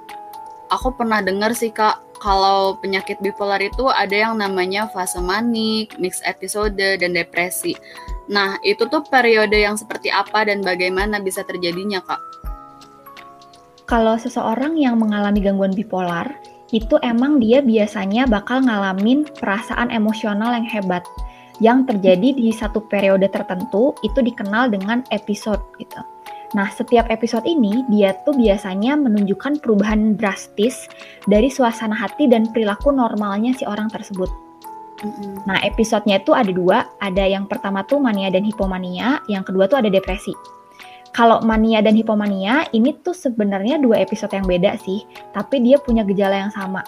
Aku 0.72 0.96
pernah 0.96 1.20
dengar 1.20 1.52
sih 1.52 1.70
kak, 1.70 2.00
kalau 2.22 2.78
penyakit 2.80 3.18
bipolar 3.18 3.60
itu 3.60 3.90
ada 3.90 4.14
yang 4.14 4.38
namanya 4.38 4.88
fase 4.88 5.20
manik, 5.20 5.94
mixed 5.98 6.24
episode, 6.24 6.78
dan 6.78 7.12
depresi. 7.12 7.74
Nah, 8.30 8.56
itu 8.62 8.86
tuh 8.86 9.02
periode 9.04 9.58
yang 9.58 9.74
seperti 9.74 10.08
apa 10.08 10.46
dan 10.46 10.62
bagaimana 10.62 11.18
bisa 11.18 11.42
terjadinya 11.42 12.00
kak? 12.00 12.22
Kalau 13.84 14.16
seseorang 14.16 14.78
yang 14.78 14.96
mengalami 14.96 15.44
gangguan 15.44 15.74
bipolar, 15.76 16.30
itu 16.72 16.96
emang 17.04 17.38
dia 17.38 17.60
biasanya 17.60 18.24
bakal 18.24 18.64
ngalamin 18.64 19.28
perasaan 19.38 19.92
emosional 19.92 20.56
yang 20.56 20.66
hebat. 20.66 21.04
yang 21.62 21.86
terjadi 21.86 22.34
di 22.34 22.50
satu 22.50 22.82
periode 22.90 23.30
tertentu 23.30 23.94
itu 24.02 24.18
dikenal 24.18 24.66
dengan 24.72 25.06
episode 25.14 25.62
gitu. 25.78 26.02
Nah, 26.52 26.68
setiap 26.68 27.08
episode 27.08 27.46
ini 27.48 27.86
dia 27.88 28.12
tuh 28.26 28.34
biasanya 28.36 28.98
menunjukkan 28.98 29.62
perubahan 29.62 30.18
drastis 30.18 30.90
dari 31.24 31.48
suasana 31.48 31.94
hati 31.96 32.28
dan 32.28 32.50
perilaku 32.50 32.90
normalnya 32.92 33.56
si 33.56 33.64
orang 33.64 33.88
tersebut. 33.88 34.28
Nah, 35.48 35.58
episodenya 35.64 36.20
itu 36.20 36.36
ada 36.36 36.52
dua. 36.52 36.78
Ada 37.00 37.24
yang 37.30 37.48
pertama 37.48 37.82
tuh 37.88 37.98
mania 37.98 38.28
dan 38.28 38.44
hipomania, 38.44 39.22
yang 39.32 39.42
kedua 39.42 39.64
tuh 39.70 39.80
ada 39.80 39.88
depresi. 39.88 40.34
Kalau 41.12 41.44
mania 41.44 41.84
dan 41.84 41.92
hipomania 41.92 42.64
ini 42.72 42.96
tuh 43.04 43.12
sebenarnya 43.12 43.76
dua 43.76 44.00
episode 44.00 44.32
yang 44.32 44.48
beda 44.48 44.80
sih, 44.80 45.04
tapi 45.36 45.60
dia 45.60 45.76
punya 45.76 46.08
gejala 46.08 46.48
yang 46.48 46.52
sama. 46.52 46.80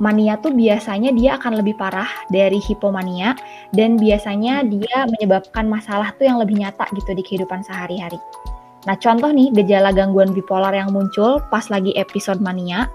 Mania 0.00 0.40
tuh 0.40 0.56
biasanya 0.56 1.12
dia 1.12 1.36
akan 1.36 1.60
lebih 1.60 1.76
parah 1.76 2.08
dari 2.32 2.58
hipomania 2.58 3.36
dan 3.76 4.00
biasanya 4.00 4.64
dia 4.64 5.04
menyebabkan 5.06 5.68
masalah 5.68 6.10
tuh 6.16 6.26
yang 6.26 6.40
lebih 6.40 6.58
nyata 6.58 6.88
gitu 6.96 7.12
di 7.12 7.22
kehidupan 7.22 7.60
sehari-hari. 7.62 8.18
Nah, 8.82 8.98
contoh 8.98 9.30
nih 9.30 9.54
gejala 9.54 9.94
gangguan 9.94 10.34
bipolar 10.34 10.74
yang 10.74 10.90
muncul 10.90 11.38
pas 11.54 11.70
lagi 11.70 11.94
episode 11.94 12.42
mania 12.42 12.90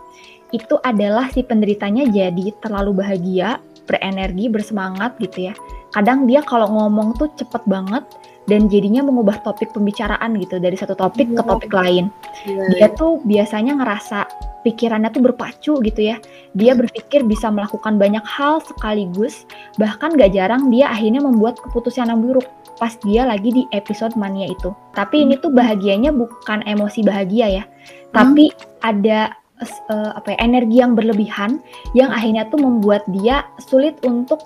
itu 0.52 0.76
adalah 0.84 1.32
si 1.32 1.48
penderitanya 1.48 2.08
jadi 2.12 2.52
terlalu 2.60 3.00
bahagia, 3.00 3.64
berenergi, 3.88 4.52
bersemangat 4.52 5.16
gitu 5.22 5.52
ya. 5.52 5.54
Kadang 5.96 6.28
dia 6.28 6.44
kalau 6.44 6.68
ngomong 6.68 7.16
tuh 7.16 7.32
cepet 7.40 7.64
banget 7.72 8.04
dan 8.48 8.72
jadinya 8.72 9.04
mengubah 9.04 9.44
topik 9.44 9.76
pembicaraan 9.76 10.40
gitu 10.40 10.58
dari 10.58 10.80
satu 10.80 10.96
topik 10.96 11.36
ke 11.36 11.44
iya. 11.44 11.48
topik 11.48 11.72
lain. 11.76 12.08
Iya, 12.48 12.64
dia 12.72 12.88
iya. 12.88 12.96
tuh 12.96 13.20
biasanya 13.28 13.76
ngerasa 13.84 14.24
pikirannya 14.64 15.12
tuh 15.12 15.22
berpacu 15.28 15.74
gitu 15.84 16.02
ya. 16.02 16.18
Dia 16.56 16.74
berpikir 16.74 17.28
bisa 17.28 17.52
melakukan 17.52 18.00
banyak 18.00 18.24
hal 18.24 18.64
sekaligus, 18.64 19.44
bahkan 19.76 20.16
gak 20.16 20.32
jarang 20.32 20.72
dia 20.72 20.88
akhirnya 20.88 21.20
membuat 21.20 21.60
keputusan 21.60 22.08
yang 22.08 22.24
buruk 22.24 22.48
pas 22.80 22.96
dia 23.04 23.28
lagi 23.28 23.52
di 23.52 23.64
episode 23.76 24.16
mania 24.16 24.48
itu. 24.48 24.72
Tapi 24.96 25.28
ini 25.28 25.36
tuh 25.44 25.52
bahagianya 25.52 26.16
bukan 26.16 26.64
emosi 26.64 27.04
bahagia 27.04 27.62
ya, 27.62 27.64
tapi 28.16 28.54
ada 28.86 29.36
uh, 29.92 30.12
apa 30.16 30.34
ya 30.34 30.38
energi 30.40 30.78
yang 30.80 30.94
berlebihan 30.94 31.60
yang 31.98 32.14
akhirnya 32.14 32.46
tuh 32.54 32.62
membuat 32.62 33.04
dia 33.12 33.44
sulit 33.58 33.98
untuk 34.06 34.40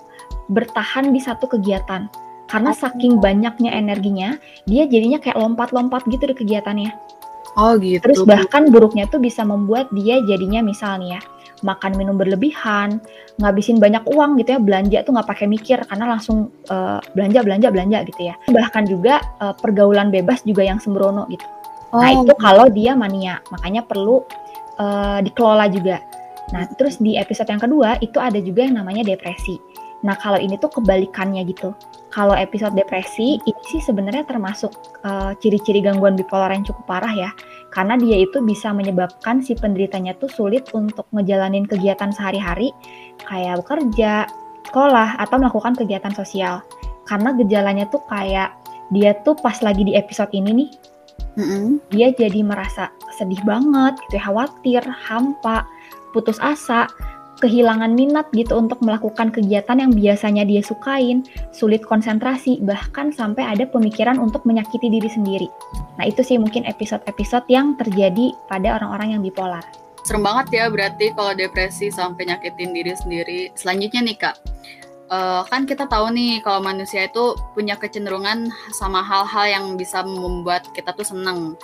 bertahan 0.50 1.12
di 1.12 1.20
satu 1.20 1.46
kegiatan. 1.46 2.08
Karena 2.50 2.72
saking 2.76 3.18
banyaknya 3.22 3.72
energinya, 3.72 4.36
dia 4.68 4.84
jadinya 4.84 5.18
kayak 5.18 5.40
lompat-lompat 5.40 6.04
gitu 6.10 6.28
di 6.28 6.34
kegiatannya. 6.36 6.92
Oh 7.56 7.76
gitu. 7.76 8.00
Terus 8.00 8.24
bahkan 8.24 8.72
buruknya 8.72 9.04
tuh 9.08 9.20
bisa 9.20 9.44
membuat 9.44 9.92
dia 9.92 10.20
jadinya 10.24 10.64
misalnya 10.64 11.20
makan 11.62 11.94
minum 11.94 12.18
berlebihan, 12.18 12.98
ngabisin 13.38 13.78
banyak 13.78 14.02
uang 14.08 14.40
gitu 14.42 14.58
ya, 14.58 14.60
belanja 14.60 14.98
tuh 15.06 15.14
nggak 15.14 15.28
pakai 15.30 15.46
mikir 15.46 15.78
karena 15.86 16.16
langsung 16.16 16.50
uh, 16.72 16.98
belanja 17.14 17.40
belanja 17.44 17.68
belanja 17.70 17.98
gitu 18.08 18.20
ya. 18.32 18.34
Bahkan 18.50 18.82
juga 18.90 19.22
uh, 19.38 19.54
pergaulan 19.54 20.10
bebas 20.10 20.42
juga 20.42 20.66
yang 20.66 20.82
sembrono 20.82 21.28
gitu. 21.30 21.44
Nah, 21.92 21.96
oh. 21.96 22.00
Nah 22.02 22.10
itu 22.24 22.34
kalau 22.40 22.66
dia 22.72 22.92
mania, 22.98 23.38
makanya 23.52 23.84
perlu 23.84 24.24
uh, 24.80 25.18
dikelola 25.22 25.70
juga. 25.70 26.02
Nah 26.50 26.66
terus 26.74 26.98
di 26.98 27.14
episode 27.20 27.48
yang 27.48 27.62
kedua 27.62 28.00
itu 28.02 28.18
ada 28.18 28.36
juga 28.42 28.66
yang 28.66 28.80
namanya 28.82 29.06
depresi. 29.06 29.60
Nah 30.02 30.18
kalau 30.18 30.38
ini 30.38 30.58
tuh 30.58 30.70
kebalikannya 30.70 31.46
gitu. 31.46 31.74
Kalau 32.12 32.36
episode 32.36 32.76
depresi 32.76 33.40
ini 33.40 33.62
sih 33.72 33.80
sebenarnya 33.80 34.28
termasuk 34.28 34.68
ciri-ciri 35.40 35.80
uh, 35.80 35.90
gangguan 35.90 36.12
bipolar 36.12 36.52
yang 36.52 36.60
cukup 36.60 36.84
parah 36.84 37.08
ya 37.08 37.32
karena 37.72 37.96
dia 37.96 38.20
itu 38.20 38.44
bisa 38.44 38.68
menyebabkan 38.76 39.40
si 39.40 39.56
penderitanya 39.56 40.12
tuh 40.20 40.28
sulit 40.28 40.68
untuk 40.76 41.08
ngejalanin 41.16 41.64
kegiatan 41.64 42.12
sehari-hari 42.12 42.76
kayak 43.24 43.64
bekerja, 43.64 44.28
sekolah, 44.68 45.16
atau 45.16 45.40
melakukan 45.40 45.72
kegiatan 45.72 46.12
sosial. 46.12 46.60
Karena 47.08 47.32
gejalanya 47.32 47.88
tuh 47.88 48.04
kayak 48.12 48.52
dia 48.92 49.16
tuh 49.24 49.32
pas 49.40 49.56
lagi 49.64 49.88
di 49.88 49.96
episode 49.96 50.28
ini 50.36 50.52
nih, 50.52 50.70
mm-hmm. 51.40 51.64
dia 51.96 52.12
jadi 52.12 52.44
merasa 52.44 52.92
sedih 53.16 53.40
banget, 53.48 53.96
gitu, 54.06 54.20
ya, 54.20 54.22
khawatir, 54.28 54.82
hampa, 54.84 55.64
putus 56.12 56.36
asa, 56.44 56.84
kehilangan 57.42 57.90
minat 57.98 58.30
gitu 58.30 58.54
untuk 58.54 58.78
melakukan 58.86 59.34
kegiatan 59.34 59.82
yang 59.82 59.90
biasanya 59.90 60.46
dia 60.46 60.62
sukain, 60.62 61.26
sulit 61.50 61.82
konsentrasi, 61.82 62.62
bahkan 62.62 63.10
sampai 63.10 63.42
ada 63.42 63.66
pemikiran 63.66 64.22
untuk 64.22 64.46
menyakiti 64.46 64.86
diri 64.86 65.10
sendiri. 65.10 65.50
Nah 65.98 66.06
itu 66.06 66.22
sih 66.22 66.38
mungkin 66.38 66.62
episode-episode 66.62 67.50
yang 67.50 67.74
terjadi 67.74 68.30
pada 68.46 68.78
orang-orang 68.78 69.18
yang 69.18 69.22
bipolar. 69.26 69.66
Serem 70.06 70.22
banget 70.22 70.46
ya 70.54 70.64
berarti 70.70 71.10
kalau 71.14 71.34
depresi 71.34 71.90
sampai 71.90 72.30
nyakitin 72.30 72.70
diri 72.70 72.94
sendiri. 72.94 73.40
Selanjutnya 73.58 74.00
nih 74.02 74.16
kak, 74.18 74.36
uh, 75.10 75.42
kan 75.46 75.66
kita 75.68 75.86
tahu 75.86 76.10
nih 76.14 76.40
kalau 76.40 76.62
manusia 76.64 77.06
itu 77.06 77.36
punya 77.52 77.76
kecenderungan 77.76 78.48
sama 78.74 79.04
hal-hal 79.04 79.46
yang 79.46 79.64
bisa 79.76 80.02
membuat 80.02 80.66
kita 80.72 80.90
tuh 80.96 81.06
seneng 81.06 81.58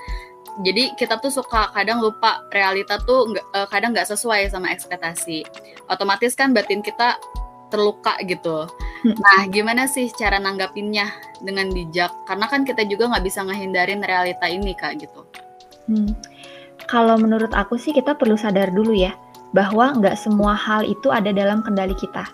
jadi 0.65 0.95
kita 0.99 1.23
tuh 1.23 1.31
suka 1.31 1.71
kadang 1.71 2.03
lupa 2.03 2.43
realita 2.51 2.99
tuh 3.03 3.31
nggak 3.31 3.47
uh, 3.55 3.69
kadang 3.71 3.95
nggak 3.95 4.09
sesuai 4.11 4.51
sama 4.51 4.75
ekspektasi. 4.75 5.47
Otomatis 5.87 6.35
kan 6.35 6.51
batin 6.51 6.83
kita 6.83 7.19
terluka 7.69 8.17
gitu. 8.25 8.67
Hmm. 8.99 9.15
nah 9.15 9.47
gimana 9.47 9.87
sih 9.87 10.11
cara 10.11 10.43
nanggapinnya 10.43 11.07
dengan 11.39 11.71
bijak? 11.71 12.11
Karena 12.27 12.51
kan 12.51 12.67
kita 12.67 12.83
juga 12.91 13.07
nggak 13.15 13.25
bisa 13.25 13.47
ngehindarin 13.47 14.03
realita 14.03 14.51
ini 14.51 14.75
kak 14.75 14.99
gitu. 14.99 15.23
Hmm. 15.89 16.13
kalau 16.85 17.17
menurut 17.17 17.49
aku 17.57 17.81
sih 17.81 17.97
kita 17.97 18.13
perlu 18.13 18.37
sadar 18.37 18.69
dulu 18.69 18.93
ya 18.93 19.17
bahwa 19.57 19.97
nggak 19.97 20.21
semua 20.21 20.53
hal 20.53 20.85
itu 20.85 21.09
ada 21.09 21.33
dalam 21.33 21.65
kendali 21.65 21.97
kita 21.97 22.29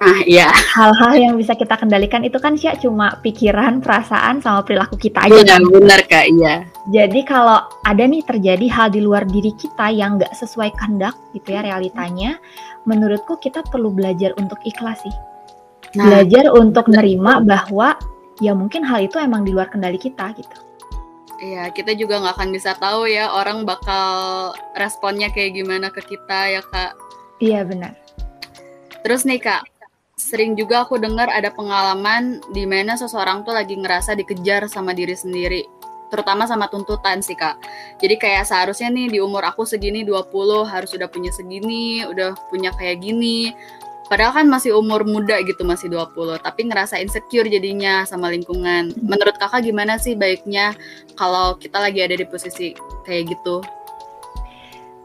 Nah, 0.00 0.24
iya. 0.24 0.48
Hal-hal 0.48 1.12
yang 1.20 1.34
bisa 1.36 1.52
kita 1.52 1.76
kendalikan 1.76 2.24
itu 2.24 2.40
kan 2.40 2.56
sih 2.56 2.72
cuma 2.80 3.20
pikiran, 3.20 3.84
perasaan, 3.84 4.40
sama 4.40 4.64
perilaku 4.64 4.96
kita 4.96 5.28
aja. 5.28 5.44
Iya, 5.44 5.60
benar 5.60 6.00
kak, 6.08 6.24
iya. 6.40 6.64
Jadi 6.88 7.20
kalau 7.28 7.68
ada 7.84 8.08
nih 8.08 8.24
terjadi 8.24 8.64
hal 8.72 8.88
di 8.88 9.04
luar 9.04 9.28
diri 9.28 9.52
kita 9.60 9.92
yang 9.92 10.16
nggak 10.16 10.32
sesuai 10.32 10.72
kehendak 10.80 11.12
gitu 11.36 11.52
ya 11.52 11.60
realitanya, 11.60 12.40
menurutku 12.88 13.36
kita 13.44 13.60
perlu 13.68 13.92
belajar 13.92 14.32
untuk 14.40 14.56
ikhlas 14.64 15.04
sih. 15.04 15.12
Nah, 16.00 16.08
belajar 16.08 16.48
untuk 16.48 16.88
nerima 16.88 17.44
bahwa 17.44 17.92
ya 18.40 18.56
mungkin 18.56 18.80
hal 18.80 19.04
itu 19.04 19.20
emang 19.20 19.44
di 19.44 19.52
luar 19.52 19.68
kendali 19.68 20.00
kita 20.00 20.32
gitu. 20.32 20.58
Iya, 21.44 21.68
kita 21.76 21.92
juga 21.92 22.24
nggak 22.24 22.40
akan 22.40 22.50
bisa 22.56 22.72
tahu 22.76 23.04
ya 23.04 23.36
orang 23.36 23.68
bakal 23.68 24.52
responnya 24.80 25.28
kayak 25.28 25.60
gimana 25.60 25.92
ke 25.92 26.00
kita 26.04 26.56
ya 26.56 26.62
kak. 26.64 26.96
Iya 27.36 27.68
benar. 27.68 27.92
Terus 29.04 29.24
nih 29.24 29.40
kak, 29.40 29.64
sering 30.20 30.52
juga 30.52 30.84
aku 30.84 31.00
dengar 31.00 31.32
ada 31.32 31.48
pengalaman 31.48 32.44
di 32.52 32.68
mana 32.68 32.94
seseorang 33.00 33.40
tuh 33.48 33.56
lagi 33.56 33.80
ngerasa 33.80 34.12
dikejar 34.12 34.68
sama 34.68 34.92
diri 34.92 35.16
sendiri 35.16 35.64
terutama 36.10 36.44
sama 36.44 36.66
tuntutan 36.66 37.22
sih 37.22 37.38
kak. 37.38 37.56
Jadi 38.02 38.18
kayak 38.18 38.44
seharusnya 38.44 38.90
nih 38.90 39.06
di 39.14 39.18
umur 39.22 39.46
aku 39.46 39.62
segini 39.62 40.02
20 40.02 40.66
harus 40.66 40.90
udah 40.90 41.06
punya 41.06 41.30
segini 41.30 42.02
udah 42.04 42.34
punya 42.50 42.74
kayak 42.74 43.00
gini. 43.00 43.54
Padahal 44.10 44.42
kan 44.42 44.46
masih 44.50 44.74
umur 44.74 45.06
muda 45.06 45.38
gitu 45.38 45.62
masih 45.62 45.86
20 45.86 46.42
tapi 46.42 46.66
ngerasa 46.66 46.98
insecure 46.98 47.46
jadinya 47.46 48.02
sama 48.02 48.26
lingkungan. 48.34 48.90
Menurut 48.98 49.38
kakak 49.38 49.62
gimana 49.62 50.02
sih 50.02 50.18
baiknya 50.18 50.74
kalau 51.14 51.54
kita 51.54 51.78
lagi 51.78 52.02
ada 52.02 52.18
di 52.18 52.26
posisi 52.26 52.74
kayak 53.06 53.38
gitu 53.38 53.62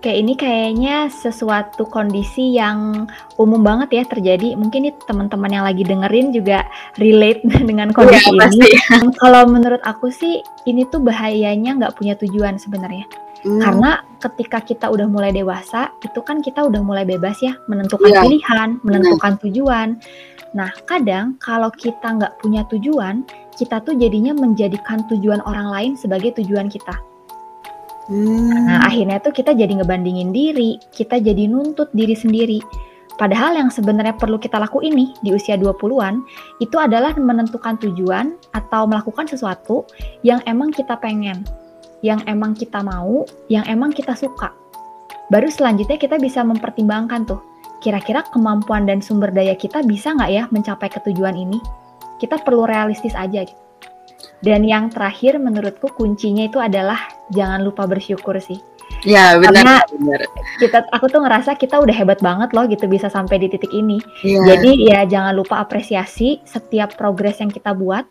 Kayak 0.06 0.22
ini 0.22 0.34
kayaknya 0.38 0.96
sesuatu 1.10 1.90
kondisi 1.90 2.54
yang 2.54 3.10
umum 3.42 3.66
banget 3.66 3.90
ya 3.90 4.04
terjadi. 4.06 4.54
Mungkin 4.54 4.86
nih 4.86 4.94
teman-teman 5.10 5.50
yang 5.50 5.66
lagi 5.66 5.82
dengerin 5.82 6.30
juga 6.30 6.62
relate 7.02 7.42
dengan 7.74 7.90
kondisi 7.90 8.30
ya, 8.38 8.54
ini. 8.54 8.70
Kalau 9.18 9.50
menurut 9.50 9.82
aku 9.82 10.14
sih 10.14 10.46
ini 10.70 10.86
tuh 10.94 11.02
bahayanya 11.02 11.82
nggak 11.82 11.98
punya 11.98 12.14
tujuan 12.22 12.62
sebenarnya. 12.62 13.10
Hmm. 13.42 13.58
Karena 13.58 14.06
ketika 14.22 14.62
kita 14.62 14.94
udah 14.94 15.10
mulai 15.10 15.34
dewasa, 15.34 15.90
itu 16.06 16.22
kan 16.22 16.38
kita 16.38 16.62
udah 16.62 16.86
mulai 16.86 17.02
bebas 17.02 17.42
ya 17.42 17.58
menentukan 17.66 18.14
ya. 18.14 18.22
pilihan, 18.22 18.78
menentukan 18.86 19.34
hmm. 19.38 19.42
tujuan. 19.50 19.88
Nah, 20.54 20.70
kadang 20.86 21.34
kalau 21.42 21.74
kita 21.74 22.14
nggak 22.14 22.46
punya 22.46 22.62
tujuan, 22.70 23.26
kita 23.58 23.82
tuh 23.82 23.98
jadinya 23.98 24.38
menjadikan 24.38 25.02
tujuan 25.10 25.42
orang 25.50 25.74
lain 25.74 25.92
sebagai 25.98 26.38
tujuan 26.38 26.70
kita. 26.70 26.94
Hmm. 28.06 28.70
Nah, 28.70 28.86
akhirnya 28.86 29.18
tuh 29.18 29.34
kita 29.34 29.58
jadi 29.58 29.82
ngebandingin 29.82 30.30
diri, 30.30 30.78
kita 30.94 31.18
jadi 31.18 31.50
nuntut 31.50 31.90
diri 31.94 32.14
sendiri. 32.14 32.62
Padahal 33.16 33.56
yang 33.56 33.72
sebenarnya 33.72 34.20
perlu 34.20 34.36
kita 34.36 34.60
lakuin 34.60 34.92
nih 34.92 35.10
di 35.24 35.30
usia 35.32 35.56
20-an 35.56 36.20
itu 36.60 36.76
adalah 36.76 37.16
menentukan 37.16 37.80
tujuan 37.80 38.36
atau 38.52 38.84
melakukan 38.84 39.24
sesuatu 39.24 39.88
yang 40.22 40.44
emang 40.44 40.76
kita 40.76 41.00
pengen, 41.00 41.48
yang 42.04 42.20
emang 42.28 42.52
kita 42.52 42.84
mau, 42.84 43.24
yang 43.48 43.64
emang 43.72 43.96
kita 43.96 44.12
suka. 44.14 44.52
Baru 45.32 45.48
selanjutnya 45.48 45.96
kita 45.96 46.20
bisa 46.20 46.44
mempertimbangkan 46.44 47.24
tuh, 47.24 47.40
kira-kira 47.80 48.22
kemampuan 48.36 48.84
dan 48.84 49.00
sumber 49.00 49.32
daya 49.32 49.56
kita 49.56 49.82
bisa 49.88 50.12
nggak 50.12 50.32
ya 50.36 50.44
mencapai 50.52 50.92
ketujuan 50.92 51.40
ini? 51.40 51.58
Kita 52.20 52.44
perlu 52.44 52.68
realistis 52.68 53.16
aja 53.16 53.48
gitu. 53.48 53.65
Dan 54.44 54.68
yang 54.68 54.92
terakhir 54.92 55.40
menurutku 55.40 55.92
kuncinya 55.96 56.46
itu 56.46 56.60
adalah 56.60 57.00
jangan 57.32 57.64
lupa 57.64 57.88
bersyukur 57.88 58.38
sih. 58.40 58.60
Ya 59.06 59.38
benar. 59.38 59.54
Karena 59.54 59.76
benar. 59.90 60.22
kita, 60.58 60.78
aku 60.94 61.06
tuh 61.10 61.22
ngerasa 61.22 61.58
kita 61.58 61.78
udah 61.78 61.94
hebat 61.94 62.20
banget 62.22 62.54
loh 62.54 62.66
gitu 62.66 62.86
bisa 62.90 63.10
sampai 63.10 63.42
di 63.42 63.48
titik 63.50 63.70
ini. 63.74 64.02
Ya. 64.26 64.42
Jadi 64.56 64.72
ya 64.86 65.00
jangan 65.06 65.34
lupa 65.38 65.62
apresiasi 65.62 66.42
setiap 66.46 66.98
progres 66.98 67.42
yang 67.42 67.54
kita 67.54 67.74
buat 67.74 68.06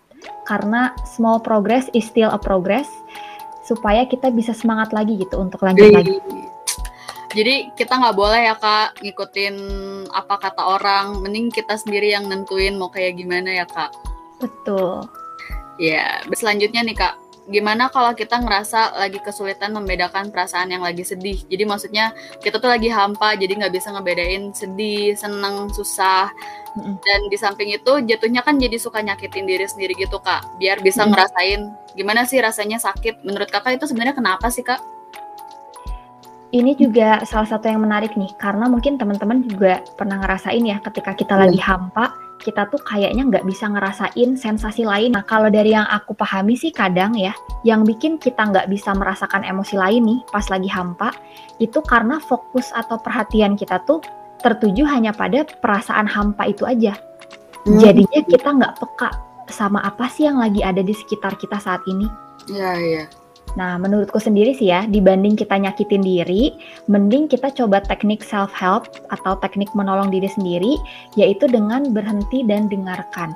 karena 0.49 0.97
small 1.05 1.43
progress 1.43 1.91
is 1.93 2.07
still 2.09 2.33
a 2.33 2.41
progress 2.41 2.89
supaya 3.65 4.05
kita 4.05 4.29
bisa 4.33 4.53
semangat 4.53 4.93
lagi 4.93 5.17
gitu 5.17 5.41
untuk 5.41 5.65
lanjut 5.65 5.89
Wih. 5.89 5.97
lagi. 5.97 6.17
Jadi 7.35 7.75
kita 7.75 7.99
nggak 7.99 8.15
boleh 8.15 8.47
ya 8.47 8.55
kak 8.55 9.03
ngikutin 9.03 9.57
apa 10.15 10.35
kata 10.39 10.63
orang. 10.63 11.19
Mending 11.27 11.51
kita 11.51 11.75
sendiri 11.75 12.15
yang 12.15 12.31
nentuin 12.31 12.79
mau 12.79 12.87
kayak 12.87 13.19
gimana 13.19 13.51
ya 13.51 13.67
kak. 13.67 13.91
Betul. 14.39 15.03
Ya, 15.75 16.23
selanjutnya 16.31 16.87
nih 16.87 16.95
Kak, 16.95 17.15
gimana 17.51 17.91
kalau 17.91 18.15
kita 18.15 18.41
ngerasa 18.41 18.95
lagi 18.95 19.19
kesulitan 19.21 19.75
membedakan 19.75 20.31
perasaan 20.31 20.71
yang 20.71 20.87
lagi 20.87 21.03
sedih? 21.03 21.43
Jadi 21.51 21.67
maksudnya 21.67 22.15
kita 22.39 22.63
tuh 22.63 22.71
lagi 22.71 22.87
hampa, 22.89 23.35
jadi 23.35 23.59
nggak 23.59 23.75
bisa 23.75 23.91
ngebedain 23.91 24.55
sedih, 24.55 25.19
seneng, 25.19 25.69
susah. 25.75 26.31
Dan 26.79 27.21
di 27.31 27.37
samping 27.39 27.75
itu 27.75 27.93
jatuhnya 28.07 28.43
kan 28.47 28.59
jadi 28.59 28.79
suka 28.79 29.03
nyakitin 29.03 29.47
diri 29.47 29.67
sendiri 29.67 29.99
gitu 29.99 30.19
Kak, 30.23 30.59
biar 30.63 30.79
bisa 30.79 31.03
Mm. 31.07 31.11
ngerasain 31.11 31.61
gimana 31.95 32.23
sih 32.27 32.39
rasanya 32.39 32.79
sakit. 32.79 33.27
Menurut 33.27 33.51
Kakak 33.51 33.79
itu 33.79 33.91
sebenarnya 33.91 34.15
kenapa 34.15 34.51
sih 34.51 34.63
Kak? 34.63 34.83
Ini 36.55 36.79
juga 36.79 37.19
salah 37.27 37.51
satu 37.51 37.67
yang 37.67 37.83
menarik 37.83 38.15
nih, 38.15 38.31
karena 38.39 38.71
mungkin 38.71 38.95
teman-teman 38.95 39.43
juga 39.43 39.83
pernah 39.99 40.23
ngerasain 40.23 40.63
ya 40.63 40.79
ketika 40.79 41.19
kita 41.19 41.35
Iya. 41.35 41.43
lagi 41.51 41.59
hampa, 41.59 42.15
kita 42.43 42.69
tuh 42.69 42.81
kayaknya 42.83 43.25
nggak 43.27 43.47
bisa 43.47 43.71
ngerasain 43.71 44.37
sensasi 44.37 44.85
lain. 44.85 45.17
Nah, 45.17 45.25
kalau 45.25 45.49
dari 45.49 45.73
yang 45.73 45.87
aku 45.89 46.13
pahami 46.13 46.59
sih 46.59 46.75
kadang 46.75 47.15
ya, 47.17 47.33
yang 47.63 47.87
bikin 47.87 48.21
kita 48.21 48.45
nggak 48.45 48.69
bisa 48.69 48.93
merasakan 48.93 49.47
emosi 49.47 49.75
lain 49.79 50.03
nih 50.05 50.21
pas 50.29 50.45
lagi 50.51 50.69
hampa, 50.69 51.15
itu 51.63 51.81
karena 51.85 52.21
fokus 52.21 52.69
atau 52.75 53.01
perhatian 53.01 53.57
kita 53.57 53.81
tuh 53.89 54.05
tertuju 54.45 54.85
hanya 54.85 55.15
pada 55.17 55.47
perasaan 55.47 56.05
hampa 56.05 56.45
itu 56.45 56.69
aja. 56.69 56.99
Jadinya 57.65 58.21
kita 58.29 58.49
nggak 58.61 58.77
peka 58.77 59.11
sama 59.49 59.81
apa 59.81 60.05
sih 60.13 60.29
yang 60.29 60.37
lagi 60.37 60.61
ada 60.61 60.85
di 60.85 60.93
sekitar 60.93 61.41
kita 61.41 61.57
saat 61.57 61.81
ini. 61.89 62.05
Iya, 62.53 62.73
iya. 62.77 63.05
Nah, 63.55 63.79
menurutku 63.79 64.19
sendiri 64.19 64.55
sih 64.55 64.71
ya, 64.71 64.87
dibanding 64.91 65.39
kita 65.39 65.55
nyakitin 65.55 66.03
diri, 66.03 66.59
mending 66.91 67.31
kita 67.31 67.55
coba 67.55 67.79
teknik 67.87 68.27
self-help 68.27 68.91
atau 69.15 69.39
teknik 69.39 69.71
menolong 69.79 70.11
diri 70.11 70.27
sendiri, 70.27 70.75
yaitu 71.15 71.47
dengan 71.47 71.95
berhenti 71.95 72.43
dan 72.43 72.67
dengarkan. 72.67 73.31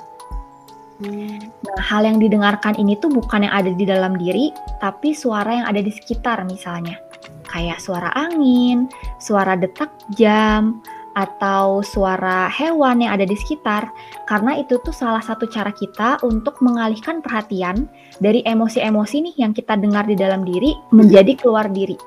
Hmm. 0.99 1.39
Nah, 1.39 1.79
hal 1.79 2.03
yang 2.03 2.19
didengarkan 2.19 2.75
ini 2.75 2.99
tuh 2.99 3.07
bukan 3.07 3.47
yang 3.47 3.55
ada 3.55 3.71
di 3.71 3.87
dalam 3.87 4.19
diri, 4.19 4.51
tapi 4.83 5.15
suara 5.15 5.63
yang 5.63 5.67
ada 5.71 5.79
di 5.79 5.91
sekitar 5.91 6.43
misalnya. 6.43 6.99
Kayak 7.47 7.79
suara 7.79 8.11
angin, 8.13 8.91
suara 9.23 9.55
detak 9.55 9.89
jam, 10.19 10.83
atau 11.19 11.83
suara 11.83 12.47
hewan 12.47 13.03
yang 13.03 13.19
ada 13.19 13.27
di 13.27 13.35
sekitar. 13.35 13.91
Karena 14.23 14.55
itu 14.55 14.79
tuh 14.79 14.95
salah 14.95 15.19
satu 15.19 15.43
cara 15.51 15.75
kita 15.75 16.23
untuk 16.23 16.55
mengalihkan 16.63 17.19
perhatian 17.19 17.91
dari 18.23 18.39
emosi-emosi 18.47 19.27
nih 19.27 19.35
yang 19.43 19.51
kita 19.51 19.75
dengar 19.75 20.07
di 20.07 20.15
dalam 20.15 20.47
diri 20.47 20.71
menjadi 20.95 21.35
keluar 21.35 21.67
diri. 21.67 21.99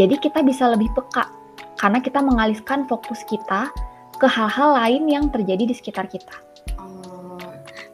Jadi 0.00 0.16
kita 0.16 0.40
bisa 0.40 0.72
lebih 0.72 0.88
peka 0.96 1.28
karena 1.76 2.00
kita 2.00 2.24
mengalihkan 2.24 2.88
fokus 2.88 3.20
kita 3.28 3.68
ke 4.16 4.26
hal-hal 4.26 4.74
lain 4.74 5.04
yang 5.06 5.24
terjadi 5.28 5.68
di 5.68 5.74
sekitar 5.76 6.08
kita. 6.08 6.34
Oh, 6.80 7.38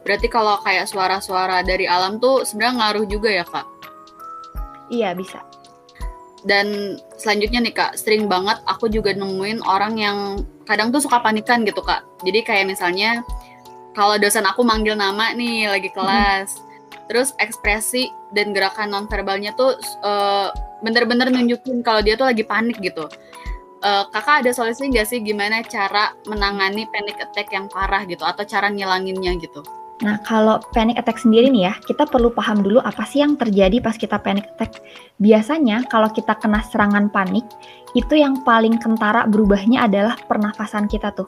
berarti 0.07 0.25
kalau 0.31 0.57
kayak 0.63 0.89
suara-suara 0.89 1.61
dari 1.61 1.85
alam 1.85 2.17
tuh 2.17 2.47
sebenarnya 2.47 2.75
ngaruh 2.81 3.05
juga 3.05 3.29
ya 3.29 3.45
Kak? 3.45 3.67
Iya, 4.89 5.13
bisa. 5.17 5.41
Dan 6.45 6.97
selanjutnya 7.17 7.59
nih 7.65 7.73
kak 7.73 7.97
sering 7.97 8.29
banget 8.29 8.61
aku 8.69 8.85
juga 8.87 9.11
nemuin 9.17 9.65
orang 9.65 9.97
yang 9.97 10.17
kadang 10.69 10.93
tuh 10.93 11.01
suka 11.01 11.19
panikan 11.19 11.65
gitu 11.65 11.81
kak. 11.81 12.05
Jadi 12.21 12.45
kayak 12.45 12.65
misalnya 12.69 13.25
kalau 13.97 14.15
dosen 14.21 14.45
aku 14.45 14.61
manggil 14.61 14.93
nama 14.93 15.33
nih 15.33 15.67
lagi 15.69 15.89
kelas 15.89 16.61
terus 17.05 17.37
ekspresi 17.37 18.09
dan 18.33 18.53
gerakan 18.53 18.93
nonverbalnya 18.93 19.53
tuh 19.57 19.77
eh, 20.05 20.49
bener-bener 20.85 21.33
nunjukin 21.33 21.81
kalau 21.81 22.01
dia 22.05 22.13
tuh 22.13 22.29
lagi 22.29 22.45
panik 22.45 22.77
gitu. 22.81 23.09
Eh, 23.85 24.03
kakak 24.13 24.45
ada 24.45 24.51
solusi 24.53 24.89
nggak 24.89 25.05
sih 25.05 25.21
gimana 25.21 25.61
cara 25.65 26.13
menangani 26.29 26.89
panic 26.89 27.21
attack 27.21 27.53
yang 27.53 27.69
parah 27.69 28.01
gitu 28.05 28.25
atau 28.25 28.41
cara 28.45 28.69
ngilanginnya 28.69 29.37
gitu 29.37 29.61
Nah, 30.03 30.19
kalau 30.27 30.59
panic 30.75 30.99
attack 30.99 31.23
sendiri 31.23 31.47
nih 31.47 31.71
ya, 31.71 31.73
kita 31.87 32.03
perlu 32.03 32.27
paham 32.27 32.59
dulu 32.59 32.83
apa 32.83 33.07
sih 33.07 33.23
yang 33.23 33.39
terjadi 33.39 33.79
pas 33.79 33.95
kita 33.95 34.19
panic 34.19 34.43
attack. 34.55 34.83
Biasanya 35.23 35.87
kalau 35.87 36.11
kita 36.11 36.35
kena 36.35 36.59
serangan 36.67 37.07
panik, 37.07 37.47
itu 37.95 38.19
yang 38.19 38.43
paling 38.43 38.75
kentara 38.75 39.23
berubahnya 39.23 39.87
adalah 39.87 40.19
pernafasan 40.27 40.91
kita 40.91 41.15
tuh. 41.15 41.27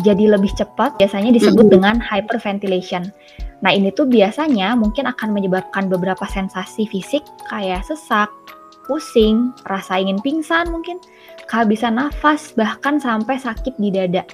Jadi 0.00 0.24
lebih 0.24 0.48
cepat, 0.56 0.96
biasanya 0.96 1.36
disebut 1.36 1.68
Mhm. 1.68 1.72
dengan 1.76 1.96
hyperventilation. 2.00 3.12
Nah, 3.60 3.76
ini 3.76 3.92
tuh 3.92 4.08
biasanya 4.08 4.72
mungkin 4.72 5.04
akan 5.04 5.28
menyebabkan 5.36 5.92
beberapa 5.92 6.24
sensasi 6.24 6.88
fisik 6.88 7.20
kayak 7.52 7.84
sesak, 7.84 8.32
pusing, 8.88 9.52
rasa 9.68 10.00
ingin 10.00 10.16
pingsan 10.24 10.72
mungkin, 10.72 10.96
kehabisan 11.44 12.00
nafas, 12.00 12.56
bahkan 12.56 12.96
sampai 12.96 13.36
sakit 13.36 13.76
di 13.76 13.92
dada. 13.92 14.24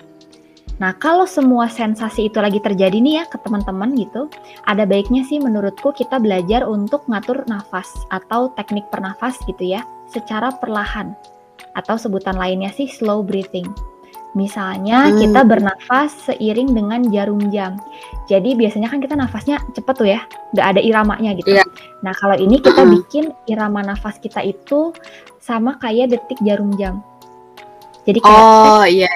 Nah, 0.82 0.90
kalau 0.98 1.22
semua 1.22 1.70
sensasi 1.70 2.26
itu 2.26 2.42
lagi 2.42 2.58
terjadi 2.58 2.98
nih 2.98 3.22
ya 3.22 3.24
ke 3.30 3.38
teman-teman 3.46 3.94
gitu, 3.94 4.26
ada 4.66 4.82
baiknya 4.82 5.22
sih 5.22 5.38
menurutku 5.38 5.94
kita 5.94 6.18
belajar 6.18 6.66
untuk 6.66 7.06
ngatur 7.06 7.46
nafas 7.46 7.94
atau 8.10 8.50
teknik 8.58 8.90
pernafas 8.90 9.38
gitu 9.46 9.62
ya, 9.62 9.87
secara 10.10 10.50
perlahan. 10.58 11.14
Atau 11.78 11.94
sebutan 11.94 12.34
lainnya 12.34 12.74
sih 12.74 12.90
slow 12.90 13.22
breathing. 13.22 13.70
Misalnya 14.34 15.14
Hmm. 15.14 15.18
kita 15.22 15.46
bernafas 15.46 16.10
seiring 16.26 16.74
dengan 16.74 17.06
jarum 17.06 17.38
jam. 17.54 17.78
Jadi 18.26 18.58
biasanya 18.58 18.90
kan 18.90 18.98
kita 18.98 19.14
nafasnya 19.14 19.62
cepet 19.78 19.94
tuh 19.94 20.08
ya, 20.10 20.26
nggak 20.50 20.66
ada 20.74 20.80
iramanya 20.82 21.38
gitu. 21.38 21.54
Iya. 21.54 21.62
Nah 22.02 22.10
kalau 22.18 22.34
ini 22.34 22.58
kita 22.58 22.82
Mm-mm. 22.82 22.98
bikin 22.98 23.30
irama 23.46 23.87
nafas 23.87 24.18
kita 24.18 24.42
itu 24.42 24.90
sama 25.38 25.78
kayak 25.78 26.18
detik 26.18 26.42
jarum 26.42 26.74
jam. 26.74 26.98
Jadi 28.10 28.18
kayak 28.18 28.42
oh 28.42 28.84
iya 28.90 29.06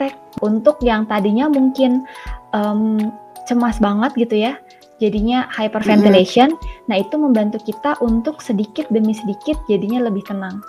iya 0.00 0.12
untuk 0.42 0.82
yang 0.82 1.06
tadinya 1.06 1.46
mungkin 1.46 2.02
em, 2.50 3.12
cemas 3.46 3.78
banget 3.78 4.12
gitu 4.18 4.34
ya 4.40 4.58
jadinya 5.02 5.50
hyperventilation. 5.52 6.54
Nah 6.86 6.96
itu 7.02 7.18
membantu 7.18 7.58
kita 7.60 7.98
untuk 8.00 8.40
sedikit 8.40 8.86
demi 8.88 9.12
sedikit 9.12 9.58
jadinya 9.66 10.06
lebih 10.06 10.22
tenang. 10.24 10.62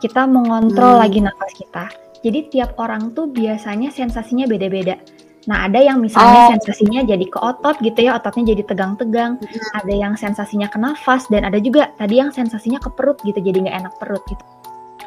Kita 0.00 0.24
mengontrol 0.24 0.98
Hmm. 0.98 1.02
lagi 1.04 1.20
nafas 1.20 1.52
kita. 1.54 1.84
Jadi 2.24 2.50
tiap 2.50 2.74
orang 2.80 3.12
tuh 3.14 3.30
biasanya 3.30 3.92
sensasinya 3.94 4.48
beda-beda. 4.48 4.98
Nah 5.46 5.68
ada 5.70 5.78
yang 5.78 6.00
misalnya 6.02 6.48
Oh. 6.48 6.50
sensasinya 6.58 7.06
jadi 7.06 7.24
ke 7.24 7.38
otot 7.38 7.76
gitu 7.80 7.98
ya 8.02 8.16
ototnya 8.18 8.56
jadi 8.56 8.62
tegang-tegang. 8.66 9.38
Ada 9.76 9.94
yang 9.94 10.12
sensasinya 10.16 10.66
ke 10.66 10.78
nafas 10.80 11.28
dan 11.30 11.46
ada 11.46 11.60
juga 11.62 11.92
tadi 11.94 12.18
yang 12.18 12.32
sensasinya 12.34 12.80
ke 12.82 12.90
perut 12.90 13.20
gitu 13.22 13.38
jadi 13.38 13.68
nggak 13.68 13.76
enak 13.84 13.94
perut 14.00 14.24
gitu 14.26 14.42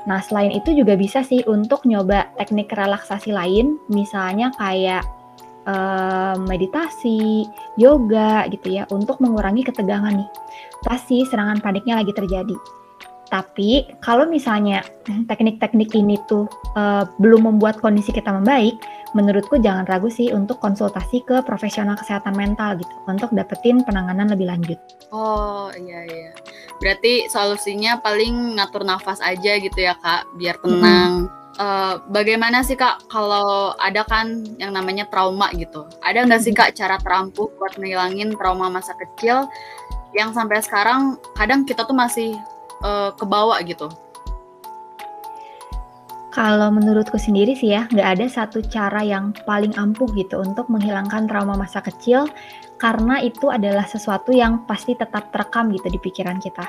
Nah, 0.10 0.20
selain 0.22 0.50
itu 0.50 0.74
juga 0.74 0.98
bisa 0.98 1.22
sih 1.22 1.46
untuk 1.46 1.86
nyoba 1.86 2.34
teknik 2.38 2.74
relaksasi 2.74 3.30
lain, 3.30 3.78
misalnya 3.92 4.50
kayak 4.58 5.06
eh, 5.70 6.36
meditasi, 6.42 7.46
yoga 7.78 8.50
gitu 8.50 8.82
ya, 8.82 8.84
untuk 8.90 9.22
mengurangi 9.22 9.62
ketegangan 9.62 10.14
nih. 10.18 10.30
Pasti 10.82 11.22
serangan 11.26 11.62
paniknya 11.62 12.02
lagi 12.02 12.14
terjadi. 12.18 12.58
Tapi 13.32 13.88
kalau 14.04 14.28
misalnya 14.28 14.84
teknik-teknik 15.30 15.94
ini 15.96 16.18
tuh 16.26 16.50
eh, 16.76 17.06
belum 17.22 17.48
membuat 17.48 17.78
kondisi 17.80 18.10
kita 18.10 18.34
membaik, 18.34 18.82
menurutku 19.12 19.60
jangan 19.60 19.84
ragu 19.88 20.08
sih 20.08 20.32
untuk 20.32 20.64
konsultasi 20.64 21.24
ke 21.28 21.44
profesional 21.44 22.00
kesehatan 22.00 22.36
mental 22.36 22.80
gitu, 22.80 22.96
untuk 23.08 23.32
dapetin 23.36 23.84
penanganan 23.84 24.32
lebih 24.32 24.48
lanjut. 24.48 24.80
Oh 25.12 25.68
iya 25.76 26.08
iya. 26.08 26.32
Berarti 26.80 27.28
solusinya 27.28 28.00
paling 28.00 28.58
ngatur 28.58 28.88
nafas 28.88 29.20
aja 29.20 29.60
gitu 29.60 29.76
ya 29.76 29.94
kak, 30.00 30.26
biar 30.40 30.58
tenang. 30.64 31.28
Eh, 31.60 31.96
bagaimana 32.10 32.64
sih 32.64 32.80
kak 32.80 33.12
kalau 33.12 33.76
ada 33.76 34.08
kan 34.08 34.48
yang 34.56 34.72
namanya 34.72 35.06
trauma 35.12 35.52
gitu? 35.54 35.86
Ada 36.02 36.24
nggak 36.26 36.42
sih 36.42 36.56
kak 36.56 36.74
cara 36.74 36.96
terampuh 36.98 37.52
buat 37.60 37.76
ngilangin 37.76 38.34
trauma 38.40 38.72
masa 38.72 38.96
kecil 38.96 39.46
yang 40.16 40.32
sampai 40.32 40.64
sekarang 40.64 41.20
kadang 41.36 41.68
kita 41.68 41.84
tuh 41.84 41.94
masih 41.94 42.40
eh, 42.82 43.12
kebawa 43.20 43.60
gitu? 43.68 43.92
Kalau 46.32 46.72
menurutku 46.72 47.20
sendiri 47.20 47.52
sih 47.60 47.76
ya, 47.76 47.92
nggak 47.92 48.08
ada 48.08 48.26
satu 48.32 48.64
cara 48.64 49.04
yang 49.04 49.36
paling 49.44 49.76
ampuh 49.76 50.08
gitu 50.16 50.40
untuk 50.40 50.72
menghilangkan 50.72 51.28
trauma 51.28 51.60
masa 51.60 51.84
kecil, 51.84 52.24
karena 52.80 53.20
itu 53.20 53.52
adalah 53.52 53.84
sesuatu 53.84 54.32
yang 54.32 54.64
pasti 54.64 54.96
tetap 54.96 55.28
terekam 55.36 55.76
gitu 55.76 55.92
di 55.92 56.00
pikiran 56.00 56.40
kita. 56.40 56.64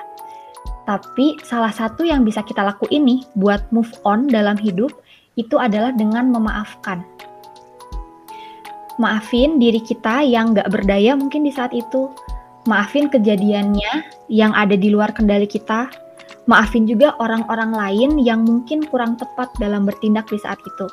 Tapi 0.82 1.38
salah 1.46 1.70
satu 1.70 2.02
yang 2.02 2.26
bisa 2.26 2.42
kita 2.42 2.66
lakuin 2.66 3.06
nih 3.06 3.20
buat 3.38 3.70
move 3.70 3.94
on 4.02 4.26
dalam 4.26 4.58
hidup, 4.58 4.90
itu 5.38 5.54
adalah 5.62 5.94
dengan 5.94 6.26
memaafkan. 6.34 7.06
Maafin 8.98 9.62
diri 9.62 9.78
kita 9.78 10.26
yang 10.26 10.58
nggak 10.58 10.68
berdaya 10.74 11.14
mungkin 11.14 11.46
di 11.46 11.54
saat 11.54 11.70
itu. 11.70 12.10
Maafin 12.66 13.06
kejadiannya 13.10 14.10
yang 14.26 14.52
ada 14.58 14.74
di 14.74 14.90
luar 14.90 15.14
kendali 15.14 15.46
kita. 15.46 15.86
Maafin 16.46 16.88
juga 16.88 17.14
orang-orang 17.22 17.72
lain 17.72 18.10
yang 18.20 18.42
mungkin 18.42 18.84
kurang 18.88 19.18
tepat 19.18 19.52
dalam 19.58 19.86
bertindak 19.86 20.28
di 20.28 20.38
saat 20.40 20.58
itu. 20.62 20.86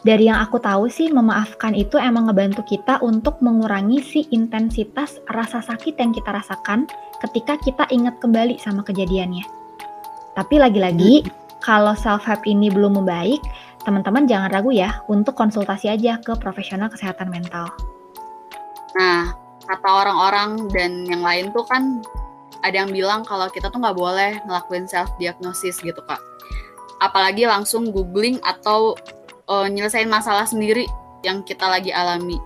Dari 0.00 0.32
yang 0.32 0.40
aku 0.40 0.56
tahu 0.56 0.88
sih, 0.88 1.12
memaafkan 1.12 1.76
itu 1.76 2.00
emang 2.00 2.32
ngebantu 2.32 2.64
kita 2.64 3.04
untuk 3.04 3.36
mengurangi 3.44 4.00
si 4.00 4.24
intensitas 4.32 5.20
rasa 5.28 5.60
sakit 5.60 5.92
yang 6.00 6.16
kita 6.16 6.32
rasakan 6.32 6.88
ketika 7.20 7.60
kita 7.60 7.84
ingat 7.92 8.16
kembali 8.16 8.56
sama 8.56 8.80
kejadiannya. 8.80 9.44
Tapi 10.32 10.56
lagi-lagi, 10.56 11.28
kalau 11.60 11.92
self-help 11.92 12.40
ini 12.48 12.72
belum 12.72 12.96
membaik, 12.96 13.44
teman-teman 13.84 14.24
jangan 14.24 14.48
ragu 14.48 14.72
ya 14.72 15.04
untuk 15.12 15.36
konsultasi 15.36 15.92
aja 15.92 16.16
ke 16.16 16.32
profesional 16.40 16.88
kesehatan 16.88 17.28
mental. 17.28 17.68
Nah, 18.96 19.36
kata 19.68 19.88
orang-orang 19.88 20.64
dan 20.72 21.04
yang 21.04 21.20
lain 21.20 21.52
tuh 21.52 21.68
kan 21.68 22.00
ada 22.60 22.84
yang 22.84 22.90
bilang 22.92 23.24
kalau 23.24 23.48
kita 23.48 23.68
tuh 23.72 23.80
nggak 23.80 23.96
boleh 23.96 24.32
ngelakuin 24.44 24.86
self 24.86 25.10
diagnosis 25.16 25.80
gitu 25.80 26.00
kak. 26.04 26.20
Apalagi 27.00 27.48
langsung 27.48 27.90
googling 27.90 28.36
atau 28.44 28.96
uh, 29.48 29.66
nyelesain 29.68 30.08
masalah 30.08 30.44
sendiri 30.44 30.84
yang 31.24 31.40
kita 31.44 31.64
lagi 31.64 31.92
alami. 31.92 32.36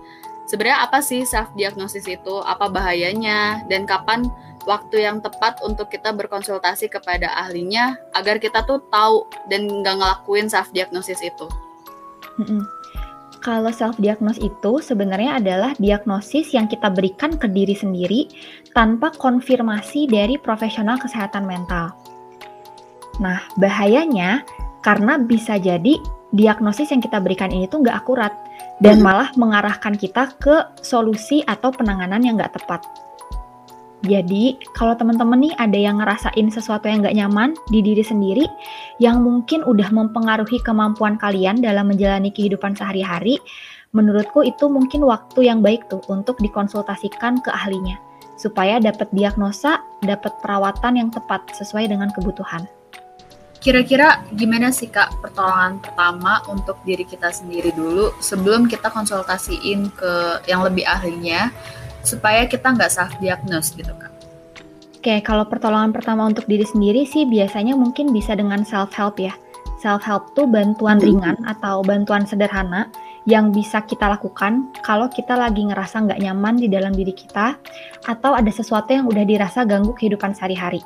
Sebenarnya 0.47 0.85
apa 0.85 1.01
sih 1.01 1.25
self 1.27 1.51
diagnosis 1.57 2.07
itu? 2.07 2.35
Apa 2.45 2.71
bahayanya? 2.71 3.65
Dan 3.67 3.83
kapan 3.83 4.29
waktu 4.65 5.05
yang 5.05 5.21
tepat 5.21 5.61
untuk 5.61 5.89
kita 5.93 6.11
berkonsultasi 6.11 6.89
kepada 6.89 7.29
ahlinya 7.37 7.95
agar 8.17 8.41
kita 8.41 8.65
tuh 8.65 8.81
tahu 8.89 9.29
dan 9.47 9.69
nggak 9.69 9.95
ngelakuin 10.01 10.49
self 10.49 10.73
diagnosis 10.73 11.21
itu 11.21 11.47
kalau 13.45 13.69
self 13.69 14.01
diagnose 14.01 14.41
itu 14.41 14.81
sebenarnya 14.81 15.37
adalah 15.37 15.77
diagnosis 15.77 16.49
yang 16.57 16.65
kita 16.65 16.89
berikan 16.89 17.37
ke 17.37 17.45
diri 17.45 17.77
sendiri 17.77 18.25
tanpa 18.73 19.13
konfirmasi 19.13 20.09
dari 20.09 20.41
profesional 20.41 20.97
kesehatan 20.97 21.45
mental. 21.45 21.93
Nah, 23.21 23.45
bahayanya 23.61 24.41
karena 24.81 25.21
bisa 25.21 25.61
jadi 25.61 26.01
diagnosis 26.33 26.89
yang 26.89 27.05
kita 27.05 27.21
berikan 27.21 27.53
ini 27.53 27.69
tuh 27.69 27.85
nggak 27.85 28.01
akurat 28.01 28.33
dan 28.81 28.97
hmm. 28.97 29.05
malah 29.05 29.29
mengarahkan 29.37 29.93
kita 29.93 30.33
ke 30.41 30.65
solusi 30.81 31.45
atau 31.45 31.69
penanganan 31.69 32.25
yang 32.25 32.41
nggak 32.41 32.57
tepat. 32.57 32.81
Jadi, 34.03 34.59
kalau 34.75 34.93
teman-teman 34.99 35.39
nih 35.39 35.53
ada 35.55 35.79
yang 35.79 36.03
ngerasain 36.03 36.51
sesuatu 36.51 36.91
yang 36.91 36.99
nggak 36.99 37.15
nyaman 37.15 37.55
di 37.71 37.79
diri 37.79 38.03
sendiri, 38.03 38.45
yang 38.99 39.23
mungkin 39.23 39.63
udah 39.63 39.87
mempengaruhi 39.89 40.59
kemampuan 40.61 41.15
kalian 41.15 41.63
dalam 41.63 41.87
menjalani 41.87 42.29
kehidupan 42.29 42.75
sehari-hari, 42.75 43.39
menurutku 43.95 44.43
itu 44.43 44.67
mungkin 44.67 45.07
waktu 45.07 45.47
yang 45.47 45.63
baik 45.63 45.87
tuh 45.87 46.03
untuk 46.11 46.35
dikonsultasikan 46.43 47.39
ke 47.39 47.49
ahlinya, 47.49 47.95
supaya 48.35 48.77
dapat 48.83 49.07
diagnosa, 49.15 49.79
dapat 50.03 50.35
perawatan 50.43 50.99
yang 50.99 51.09
tepat 51.09 51.55
sesuai 51.55 51.87
dengan 51.87 52.11
kebutuhan. 52.11 52.67
Kira-kira 53.65 54.21
gimana 54.37 54.69
sih 54.69 54.93
Kak 54.93 55.25
pertolongan 55.25 55.81
pertama 55.81 56.37
untuk 56.45 56.77
diri 56.85 57.01
kita 57.01 57.33
sendiri 57.33 57.73
dulu 57.73 58.13
sebelum 58.21 58.69
kita 58.69 58.93
konsultasiin 58.93 59.89
ke 59.89 60.45
yang 60.45 60.61
lebih 60.61 60.85
ahlinya 60.85 61.49
supaya 62.05 62.45
kita 62.45 62.71
nggak 62.71 62.91
self 62.93 63.13
diagnose 63.19 63.73
gitu 63.73 63.91
kan. 63.97 64.13
Oke, 65.05 65.21
kalau 65.21 65.45
pertolongan 65.45 65.93
pertama 65.93 66.25
untuk 66.25 66.49
diri 66.49 66.65
sendiri 66.65 67.05
sih 67.05 67.29
biasanya 67.29 67.77
mungkin 67.77 68.09
bisa 68.09 68.33
dengan 68.33 68.65
self 68.65 68.89
help 68.97 69.21
ya. 69.21 69.37
Self 69.77 70.01
help 70.01 70.33
tuh 70.33 70.49
bantuan 70.49 70.97
ringan 70.97 71.37
atau 71.45 71.85
bantuan 71.85 72.25
sederhana 72.25 72.89
yang 73.29 73.53
bisa 73.53 73.85
kita 73.85 74.09
lakukan 74.09 74.73
kalau 74.81 75.05
kita 75.05 75.37
lagi 75.37 75.61
ngerasa 75.65 76.09
nggak 76.09 76.21
nyaman 76.25 76.57
di 76.57 76.69
dalam 76.69 76.89
diri 76.89 77.13
kita 77.13 77.53
atau 78.05 78.33
ada 78.33 78.49
sesuatu 78.49 78.93
yang 78.93 79.05
udah 79.05 79.21
dirasa 79.25 79.61
ganggu 79.61 79.93
kehidupan 79.93 80.33
sehari-hari. 80.33 80.81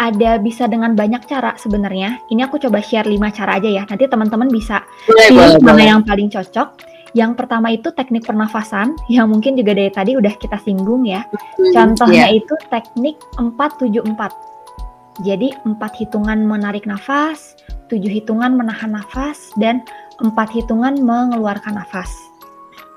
Ada 0.00 0.40
bisa 0.40 0.64
dengan 0.64 0.96
banyak 0.96 1.28
cara 1.28 1.56
sebenarnya. 1.60 2.24
Ini 2.32 2.48
aku 2.48 2.56
coba 2.56 2.80
share 2.80 3.04
5 3.04 3.16
cara 3.36 3.60
aja 3.60 3.68
ya. 3.68 3.84
Nanti 3.84 4.04
teman-teman 4.08 4.48
bisa 4.48 4.80
pilih 5.08 5.60
mana 5.60 5.84
yang 5.96 6.00
paling 6.04 6.32
cocok 6.32 6.95
yang 7.16 7.32
pertama 7.32 7.72
itu 7.72 7.88
teknik 7.96 8.28
pernafasan 8.28 8.92
yang 9.08 9.32
mungkin 9.32 9.56
juga 9.56 9.72
dari 9.72 9.88
tadi 9.88 10.20
udah 10.20 10.36
kita 10.36 10.60
singgung 10.60 11.08
ya. 11.08 11.24
Contohnya 11.72 12.28
yeah. 12.28 12.36
itu 12.36 12.52
teknik 12.68 13.16
474. 13.40 15.24
Jadi 15.24 15.48
empat 15.64 15.96
hitungan 15.96 16.44
menarik 16.44 16.84
nafas, 16.84 17.56
tujuh 17.88 18.20
hitungan 18.20 18.52
menahan 18.52 18.92
nafas, 18.92 19.48
dan 19.56 19.80
empat 20.20 20.52
hitungan 20.52 21.00
mengeluarkan 21.00 21.80
nafas. 21.80 22.12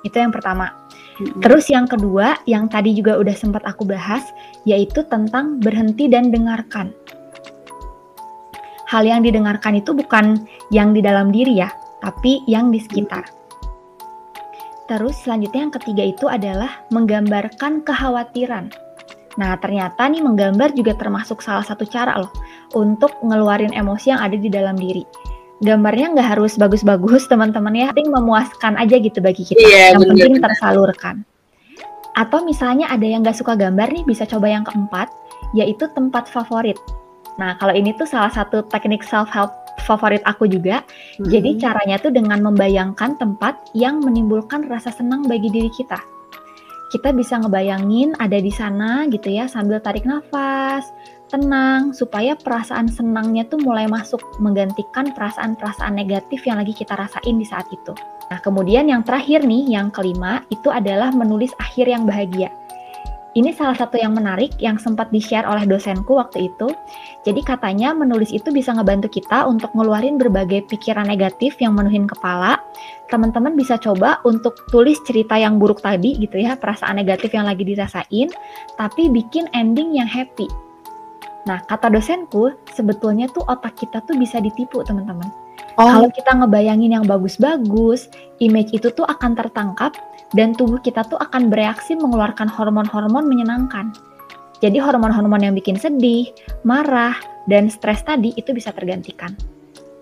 Itu 0.03 0.19
yang 0.19 0.36
pertama. 0.36 0.75
Terus 1.39 1.71
yang 1.71 1.88
kedua, 1.88 2.43
yang 2.43 2.67
tadi 2.67 2.91
juga 2.91 3.15
udah 3.15 3.36
sempat 3.39 3.63
aku 3.63 3.88
bahas, 3.88 4.27
yaitu 4.67 4.99
tentang 5.08 5.63
berhenti 5.63 6.12
dan 6.12 6.27
dengarkan. 6.27 6.91
Hal 8.91 9.08
yang 9.08 9.23
didengarkan 9.23 9.79
itu 9.79 9.95
bukan 9.95 10.43
yang 10.75 10.91
di 10.91 10.99
dalam 10.99 11.32
diri 11.32 11.63
ya, 11.63 11.71
tapi 12.03 12.43
yang 12.51 12.67
di 12.67 12.84
sekitar. 12.84 13.38
Terus 14.89 15.21
selanjutnya 15.21 15.69
yang 15.69 15.73
ketiga 15.78 16.04
itu 16.04 16.25
adalah 16.25 16.82
menggambarkan 16.89 17.86
kekhawatiran. 17.86 18.73
Nah, 19.38 19.54
ternyata 19.62 20.10
nih 20.10 20.25
menggambar 20.25 20.73
juga 20.73 20.97
termasuk 20.97 21.45
salah 21.45 21.62
satu 21.62 21.86
cara 21.86 22.17
loh 22.17 22.34
untuk 22.73 23.13
ngeluarin 23.21 23.71
emosi 23.71 24.10
yang 24.10 24.19
ada 24.19 24.34
di 24.34 24.49
dalam 24.49 24.73
diri. 24.73 25.06
Gambarnya 25.62 26.17
nggak 26.17 26.30
harus 26.34 26.58
bagus-bagus 26.58 27.28
teman-teman 27.32 27.78
ya, 27.78 27.88
penting 27.93 28.10
memuaskan 28.10 28.82
aja 28.82 28.97
gitu 28.97 29.21
bagi 29.21 29.45
kita. 29.45 29.62
Yeah, 29.62 29.93
yang 29.93 30.02
bener, 30.02 30.10
penting 30.17 30.34
bener. 30.41 30.45
tersalurkan. 30.49 31.15
Atau 32.17 32.41
misalnya 32.43 32.89
ada 32.89 33.06
yang 33.06 33.21
nggak 33.21 33.38
suka 33.38 33.54
gambar 33.54 33.93
nih, 33.93 34.04
bisa 34.10 34.25
coba 34.25 34.49
yang 34.49 34.65
keempat, 34.65 35.08
yaitu 35.54 35.86
tempat 35.93 36.25
favorit. 36.25 36.75
Nah, 37.38 37.56
kalau 37.62 37.71
ini 37.71 37.95
tuh 37.95 38.10
salah 38.10 38.34
satu 38.34 38.65
teknik 38.67 39.06
self-help 39.06 39.54
favorit 39.81 40.21
aku 40.27 40.45
juga. 40.45 40.83
Hmm. 41.17 41.27
Jadi 41.27 41.57
caranya 41.57 41.97
tuh 41.97 42.11
dengan 42.13 42.39
membayangkan 42.43 43.17
tempat 43.17 43.73
yang 43.73 44.03
menimbulkan 44.03 44.67
rasa 44.67 44.91
senang 44.93 45.25
bagi 45.25 45.49
diri 45.49 45.71
kita. 45.71 45.97
Kita 46.89 47.13
bisa 47.13 47.37
ngebayangin 47.37 48.17
ada 48.17 48.41
di 48.41 48.49
sana 48.49 49.05
gitu 49.13 49.29
ya 49.29 49.45
sambil 49.45 49.77
tarik 49.77 50.09
nafas, 50.09 50.89
tenang 51.29 51.93
supaya 51.93 52.33
perasaan 52.33 52.89
senangnya 52.89 53.45
tuh 53.45 53.61
mulai 53.61 53.85
masuk 53.85 54.19
menggantikan 54.41 55.13
perasaan-perasaan 55.13 55.93
negatif 55.93 56.41
yang 56.49 56.57
lagi 56.57 56.73
kita 56.73 56.97
rasain 56.97 57.37
di 57.37 57.45
saat 57.45 57.69
itu. 57.69 57.93
Nah, 58.29 58.41
kemudian 58.41 58.89
yang 58.89 59.05
terakhir 59.05 59.45
nih, 59.45 59.69
yang 59.73 59.93
kelima 59.93 60.41
itu 60.49 60.73
adalah 60.73 61.13
menulis 61.13 61.53
akhir 61.61 61.85
yang 61.89 62.09
bahagia. 62.09 62.49
Ini 63.37 63.53
salah 63.53 63.77
satu 63.77 63.93
yang 64.01 64.17
menarik 64.17 64.57
yang 64.57 64.81
sempat 64.81 65.13
di-share 65.13 65.45
oleh 65.45 65.69
dosenku 65.69 66.17
waktu 66.17 66.49
itu. 66.49 66.73
Jadi 67.29 67.45
katanya 67.45 67.93
menulis 67.93 68.33
itu 68.33 68.49
bisa 68.49 68.73
ngebantu 68.73 69.05
kita 69.21 69.45
untuk 69.45 69.69
ngeluarin 69.77 70.17
berbagai 70.17 70.65
pikiran 70.65 71.05
negatif 71.05 71.53
yang 71.61 71.77
menuhin 71.77 72.09
kepala. 72.09 72.57
Teman-teman 73.13 73.53
bisa 73.53 73.77
coba 73.77 74.17
untuk 74.25 74.57
tulis 74.73 74.97
cerita 75.05 75.37
yang 75.37 75.61
buruk 75.61 75.77
tadi 75.77 76.17
gitu 76.17 76.41
ya, 76.41 76.57
perasaan 76.57 76.97
negatif 76.97 77.29
yang 77.29 77.45
lagi 77.45 77.61
dirasain, 77.61 78.33
tapi 78.81 79.13
bikin 79.13 79.45
ending 79.53 79.93
yang 79.93 80.09
happy. 80.09 80.49
Nah, 81.45 81.61
kata 81.69 81.93
dosenku, 81.93 82.57
sebetulnya 82.73 83.29
tuh 83.29 83.45
otak 83.45 83.77
kita 83.77 84.01
tuh 84.09 84.17
bisa 84.17 84.41
ditipu, 84.41 84.81
teman-teman. 84.81 85.29
Oh. 85.77 85.85
Kalau 85.85 86.09
kita 86.11 86.33
ngebayangin 86.33 86.97
yang 86.97 87.05
bagus-bagus, 87.05 88.09
image 88.41 88.73
itu 88.73 88.89
tuh 88.89 89.05
akan 89.05 89.37
tertangkap 89.37 89.93
dan 90.33 90.53
tubuh 90.53 90.77
kita 90.81 91.01
tuh 91.07 91.17
akan 91.17 91.49
bereaksi 91.49 91.97
mengeluarkan 91.97 92.45
hormon-hormon 92.45 93.25
menyenangkan. 93.25 93.89
Jadi 94.59 94.77
hormon-hormon 94.77 95.39
yang 95.39 95.55
bikin 95.55 95.79
sedih, 95.79 96.29
marah, 96.67 97.15
dan 97.47 97.71
stres 97.71 98.03
tadi 98.03 98.35
itu 98.35 98.51
bisa 98.51 98.75
tergantikan. 98.75 99.33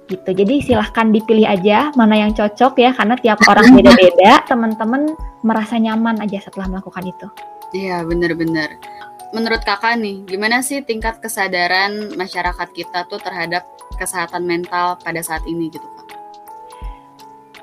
Gitu. 0.08 0.30
Jadi 0.32 0.64
silahkan 0.64 1.12
dipilih 1.12 1.44
aja 1.44 1.92
mana 2.00 2.16
yang 2.16 2.32
cocok 2.32 2.80
ya 2.80 2.96
karena 2.96 3.16
tiap 3.20 3.44
orang 3.46 3.76
beda-beda. 3.76 4.42
Teman-teman 4.50 5.14
merasa 5.44 5.76
nyaman 5.78 6.24
aja 6.24 6.42
setelah 6.42 6.72
melakukan 6.72 7.06
itu. 7.06 7.28
Iya, 7.76 8.08
bener-bener. 8.08 8.80
Menurut 9.36 9.60
kakak 9.68 10.00
nih, 10.00 10.24
gimana 10.24 10.64
sih 10.64 10.80
tingkat 10.80 11.20
kesadaran 11.20 12.16
masyarakat 12.16 12.68
kita 12.72 13.04
tuh 13.12 13.20
terhadap 13.20 13.68
kesehatan 14.00 14.48
mental 14.48 14.96
pada 15.04 15.20
saat 15.20 15.44
ini 15.44 15.68
gitu? 15.68 15.97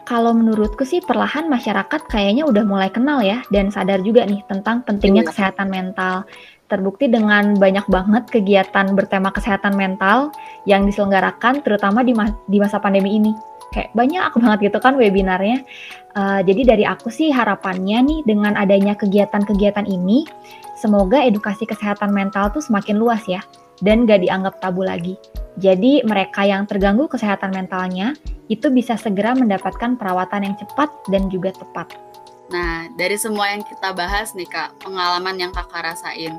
Kalau 0.05 0.37
menurutku 0.37 0.85
sih 0.85 1.01
perlahan 1.01 1.49
masyarakat 1.49 2.13
kayaknya 2.13 2.45
udah 2.45 2.61
mulai 2.69 2.93
kenal 2.93 3.25
ya 3.25 3.41
dan 3.49 3.73
sadar 3.73 4.05
juga 4.05 4.29
nih 4.29 4.45
tentang 4.45 4.85
pentingnya 4.85 5.25
iya. 5.25 5.31
kesehatan 5.33 5.73
mental. 5.73 6.29
Terbukti 6.69 7.09
dengan 7.09 7.57
banyak 7.57 7.89
banget 7.89 8.29
kegiatan 8.29 8.93
bertema 8.93 9.33
kesehatan 9.33 9.73
mental 9.73 10.29
yang 10.69 10.85
diselenggarakan 10.85 11.65
terutama 11.65 12.05
di, 12.05 12.13
ma 12.13 12.29
di 12.53 12.61
masa 12.61 12.77
pandemi 12.77 13.17
ini. 13.17 13.33
Kayak 13.73 13.97
banyak 13.97 14.33
banget 14.45 14.59
gitu 14.69 14.79
kan 14.85 14.93
webinarnya. 15.01 15.65
Uh, 16.13 16.45
jadi 16.45 16.77
dari 16.77 16.85
aku 16.85 17.09
sih 17.09 17.33
harapannya 17.33 18.05
nih 18.05 18.21
dengan 18.29 18.61
adanya 18.61 18.93
kegiatan-kegiatan 18.95 19.89
ini, 19.89 20.29
semoga 20.77 21.25
edukasi 21.25 21.65
kesehatan 21.65 22.13
mental 22.13 22.53
tuh 22.53 22.61
semakin 22.61 23.01
luas 23.01 23.25
ya 23.25 23.41
dan 23.81 24.05
gak 24.05 24.21
dianggap 24.21 24.61
tabu 24.61 24.85
lagi. 24.85 25.17
Jadi 25.59 26.05
mereka 26.05 26.45
yang 26.45 26.69
terganggu 26.69 27.09
kesehatan 27.09 27.55
mentalnya 27.55 28.15
itu 28.49 28.69
bisa 28.69 28.99
segera 29.01 29.33
mendapatkan 29.33 29.97
perawatan 29.97 30.53
yang 30.53 30.57
cepat 30.61 30.93
dan 31.09 31.33
juga 31.33 31.53
tepat. 31.57 31.97
Nah, 32.53 32.93
dari 32.95 33.17
semua 33.17 33.57
yang 33.57 33.65
kita 33.65 33.97
bahas 33.97 34.37
nih 34.37 34.49
Kak, 34.49 34.85
pengalaman 34.85 35.41
yang 35.41 35.53
Kakak 35.53 35.81
rasain, 35.81 36.37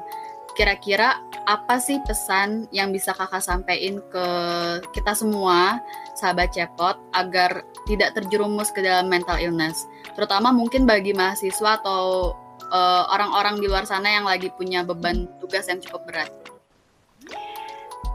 kira-kira 0.56 1.20
apa 1.46 1.78
sih 1.78 2.00
pesan 2.08 2.66
yang 2.72 2.90
bisa 2.90 3.12
kakak 3.12 3.44
sampaikan 3.44 4.02
ke 4.10 4.28
kita 4.96 5.14
semua, 5.14 5.84
sahabat 6.18 6.56
cepot, 6.56 6.96
agar 7.12 7.68
tidak 7.86 8.16
terjerumus 8.16 8.72
ke 8.72 8.82
dalam 8.82 9.12
mental 9.12 9.38
illness? 9.38 9.86
Terutama 10.16 10.56
mungkin 10.56 10.88
bagi 10.88 11.12
mahasiswa 11.12 11.84
atau 11.84 12.34
eh, 12.72 13.04
orang-orang 13.12 13.60
uh, 13.60 13.62
di 13.62 13.68
luar 13.68 13.86
sana 13.86 14.10
yang 14.10 14.26
lagi 14.26 14.50
punya 14.56 14.82
beban 14.82 15.28
tugas 15.38 15.68
yang 15.68 15.84
cukup 15.84 16.08
berat. 16.08 16.45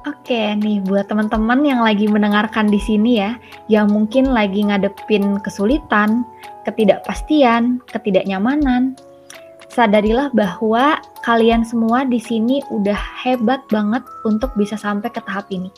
Oke, 0.08 0.56
nih 0.56 0.80
buat 0.88 1.12
teman-teman 1.12 1.60
yang 1.60 1.84
lagi 1.84 2.08
mendengarkan 2.08 2.72
di 2.72 2.80
sini 2.80 3.20
ya, 3.20 3.36
yang 3.68 3.92
mungkin 3.92 4.32
lagi 4.32 4.64
ngadepin 4.64 5.36
kesulitan, 5.44 6.24
ketidakpastian, 6.64 7.84
ketidaknyamanan, 7.84 8.96
sadarilah 9.68 10.32
bahwa 10.32 11.04
kalian 11.20 11.68
semua 11.68 12.08
di 12.08 12.16
sini 12.16 12.64
udah 12.72 12.96
hebat 12.96 13.60
banget 13.68 14.00
untuk 14.24 14.48
bisa 14.56 14.80
sampai 14.80 15.12
ke 15.12 15.20
tahap 15.20 15.44
ini. 15.52 15.68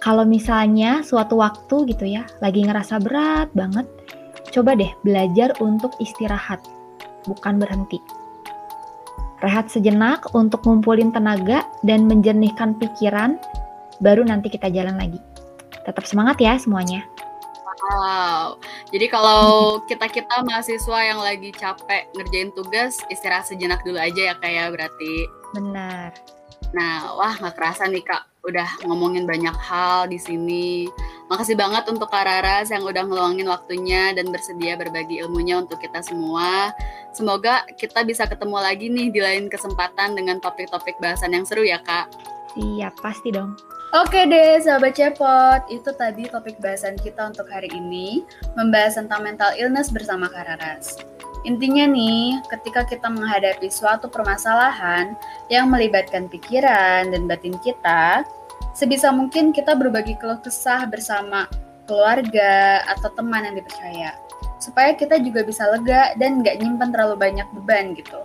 Kalau 0.00 0.24
misalnya 0.24 1.04
suatu 1.04 1.36
waktu 1.36 1.92
gitu 1.92 2.08
ya, 2.08 2.24
lagi 2.40 2.64
ngerasa 2.64 2.96
berat 2.96 3.52
banget, 3.52 3.84
coba 4.56 4.72
deh 4.72 4.88
belajar 5.04 5.52
untuk 5.60 5.92
istirahat, 6.00 6.64
bukan 7.28 7.60
berhenti. 7.60 8.21
Rehat 9.42 9.66
sejenak 9.74 10.30
untuk 10.38 10.62
ngumpulin 10.62 11.10
tenaga 11.10 11.66
dan 11.82 12.06
menjernihkan 12.06 12.78
pikiran, 12.78 13.42
baru 13.98 14.22
nanti 14.22 14.46
kita 14.46 14.70
jalan 14.70 14.94
lagi. 14.94 15.18
Tetap 15.82 16.06
semangat 16.06 16.38
ya 16.38 16.54
semuanya. 16.54 17.02
Wow, 17.82 18.62
jadi 18.94 19.10
kalau 19.10 19.42
kita-kita 19.90 20.46
mahasiswa 20.46 20.98
yang 21.02 21.18
lagi 21.18 21.50
capek 21.50 22.06
ngerjain 22.14 22.54
tugas, 22.54 23.02
istirahat 23.10 23.50
sejenak 23.50 23.82
dulu 23.82 23.98
aja 23.98 24.30
ya 24.30 24.34
kayak 24.38 24.54
ya, 24.54 24.64
berarti. 24.70 25.14
Benar. 25.58 26.14
Nah, 26.70 27.18
wah 27.18 27.34
nggak 27.34 27.58
kerasa 27.58 27.90
nih 27.90 28.06
kak, 28.06 28.22
udah 28.46 28.86
ngomongin 28.86 29.26
banyak 29.26 29.58
hal 29.58 30.06
di 30.06 30.22
sini. 30.22 30.86
Makasih 31.32 31.56
banget 31.56 31.88
untuk 31.88 32.12
Kak 32.12 32.28
Raras 32.28 32.68
yang 32.68 32.84
udah 32.84 33.08
ngeluangin 33.08 33.48
waktunya 33.48 34.12
dan 34.12 34.28
bersedia 34.28 34.76
berbagi 34.76 35.24
ilmunya 35.24 35.64
untuk 35.64 35.80
kita 35.80 36.04
semua. 36.04 36.76
Semoga 37.16 37.64
kita 37.80 38.04
bisa 38.04 38.28
ketemu 38.28 38.60
lagi 38.60 38.92
nih 38.92 39.08
di 39.08 39.24
lain 39.24 39.48
kesempatan 39.48 40.12
dengan 40.12 40.44
topik-topik 40.44 41.00
bahasan 41.00 41.32
yang 41.32 41.48
seru 41.48 41.64
ya 41.64 41.80
Kak. 41.80 42.12
Iya, 42.60 42.92
pasti 43.00 43.32
dong. 43.32 43.56
Oke 43.96 44.28
deh, 44.28 44.60
sahabat 44.60 44.92
cepot. 44.92 45.72
Itu 45.72 45.96
tadi 45.96 46.28
topik 46.28 46.60
bahasan 46.60 47.00
kita 47.00 47.32
untuk 47.32 47.48
hari 47.48 47.72
ini, 47.72 48.28
membahas 48.52 49.00
tentang 49.00 49.24
mental 49.24 49.56
illness 49.56 49.88
bersama 49.88 50.28
Kak 50.28 50.52
Raras. 50.52 51.00
Intinya 51.48 51.88
nih, 51.88 52.44
ketika 52.52 52.84
kita 52.84 53.08
menghadapi 53.08 53.72
suatu 53.72 54.12
permasalahan 54.12 55.16
yang 55.48 55.72
melibatkan 55.72 56.28
pikiran 56.28 57.08
dan 57.08 57.24
batin 57.24 57.56
kita, 57.64 58.20
sebisa 58.72 59.12
mungkin 59.12 59.52
kita 59.52 59.76
berbagi 59.76 60.16
keluh 60.18 60.40
kesah 60.40 60.88
bersama 60.88 61.48
keluarga 61.86 62.82
atau 62.88 63.12
teman 63.12 63.44
yang 63.46 63.56
dipercaya. 63.56 64.16
Supaya 64.62 64.94
kita 64.94 65.18
juga 65.18 65.42
bisa 65.42 65.66
lega 65.68 66.14
dan 66.16 66.40
nggak 66.40 66.62
nyimpan 66.62 66.90
terlalu 66.94 67.16
banyak 67.18 67.48
beban 67.60 67.94
gitu. 67.98 68.22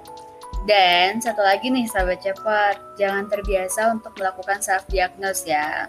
Dan 0.67 1.23
satu 1.23 1.39
lagi 1.41 1.71
nih 1.71 1.88
sahabat 1.88 2.21
cepat, 2.21 2.75
jangan 2.99 3.31
terbiasa 3.31 3.93
untuk 3.95 4.13
melakukan 4.19 4.60
self-diagnose 4.60 5.47
ya. 5.47 5.88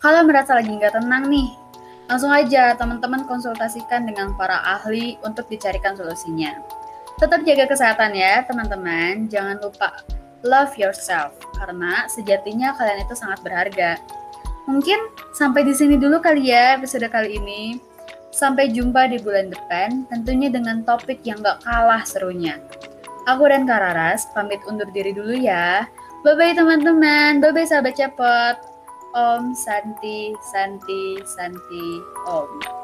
Kalau 0.00 0.24
merasa 0.24 0.56
lagi 0.56 0.72
nggak 0.72 0.96
tenang 0.96 1.28
nih, 1.28 1.48
Langsung 2.04 2.28
aja 2.28 2.76
teman-teman 2.76 3.24
konsultasikan 3.24 4.04
dengan 4.04 4.36
para 4.36 4.60
ahli 4.60 5.16
untuk 5.24 5.48
dicarikan 5.48 5.96
solusinya. 5.96 6.60
Tetap 7.16 7.46
jaga 7.48 7.64
kesehatan 7.64 8.12
ya 8.12 8.44
teman-teman, 8.44 9.30
jangan 9.32 9.56
lupa 9.62 10.04
love 10.44 10.76
yourself 10.76 11.34
karena 11.56 12.06
sejatinya 12.12 12.76
kalian 12.76 13.02
itu 13.02 13.16
sangat 13.16 13.40
berharga. 13.40 13.98
Mungkin 14.64 14.96
sampai 15.36 15.64
di 15.64 15.74
sini 15.76 15.96
dulu 16.00 16.20
kali 16.20 16.52
ya 16.52 16.76
episode 16.76 17.04
kali 17.08 17.40
ini. 17.40 17.80
Sampai 18.34 18.74
jumpa 18.74 19.06
di 19.06 19.22
bulan 19.22 19.46
depan, 19.46 20.10
tentunya 20.10 20.50
dengan 20.50 20.82
topik 20.82 21.22
yang 21.22 21.38
gak 21.38 21.62
kalah 21.62 22.02
serunya. 22.02 22.58
Aku 23.30 23.46
dan 23.46 23.62
Kararas 23.62 24.26
pamit 24.34 24.58
undur 24.66 24.90
diri 24.90 25.14
dulu 25.14 25.38
ya. 25.38 25.86
Bye-bye 26.26 26.58
teman-teman, 26.58 27.38
bye-bye 27.38 27.62
sahabat 27.62 27.94
cepet. 27.94 28.56
Om 29.14 29.54
Santi 29.54 30.34
Santi 30.50 31.22
Santi 31.22 32.02
Om. 32.26 32.83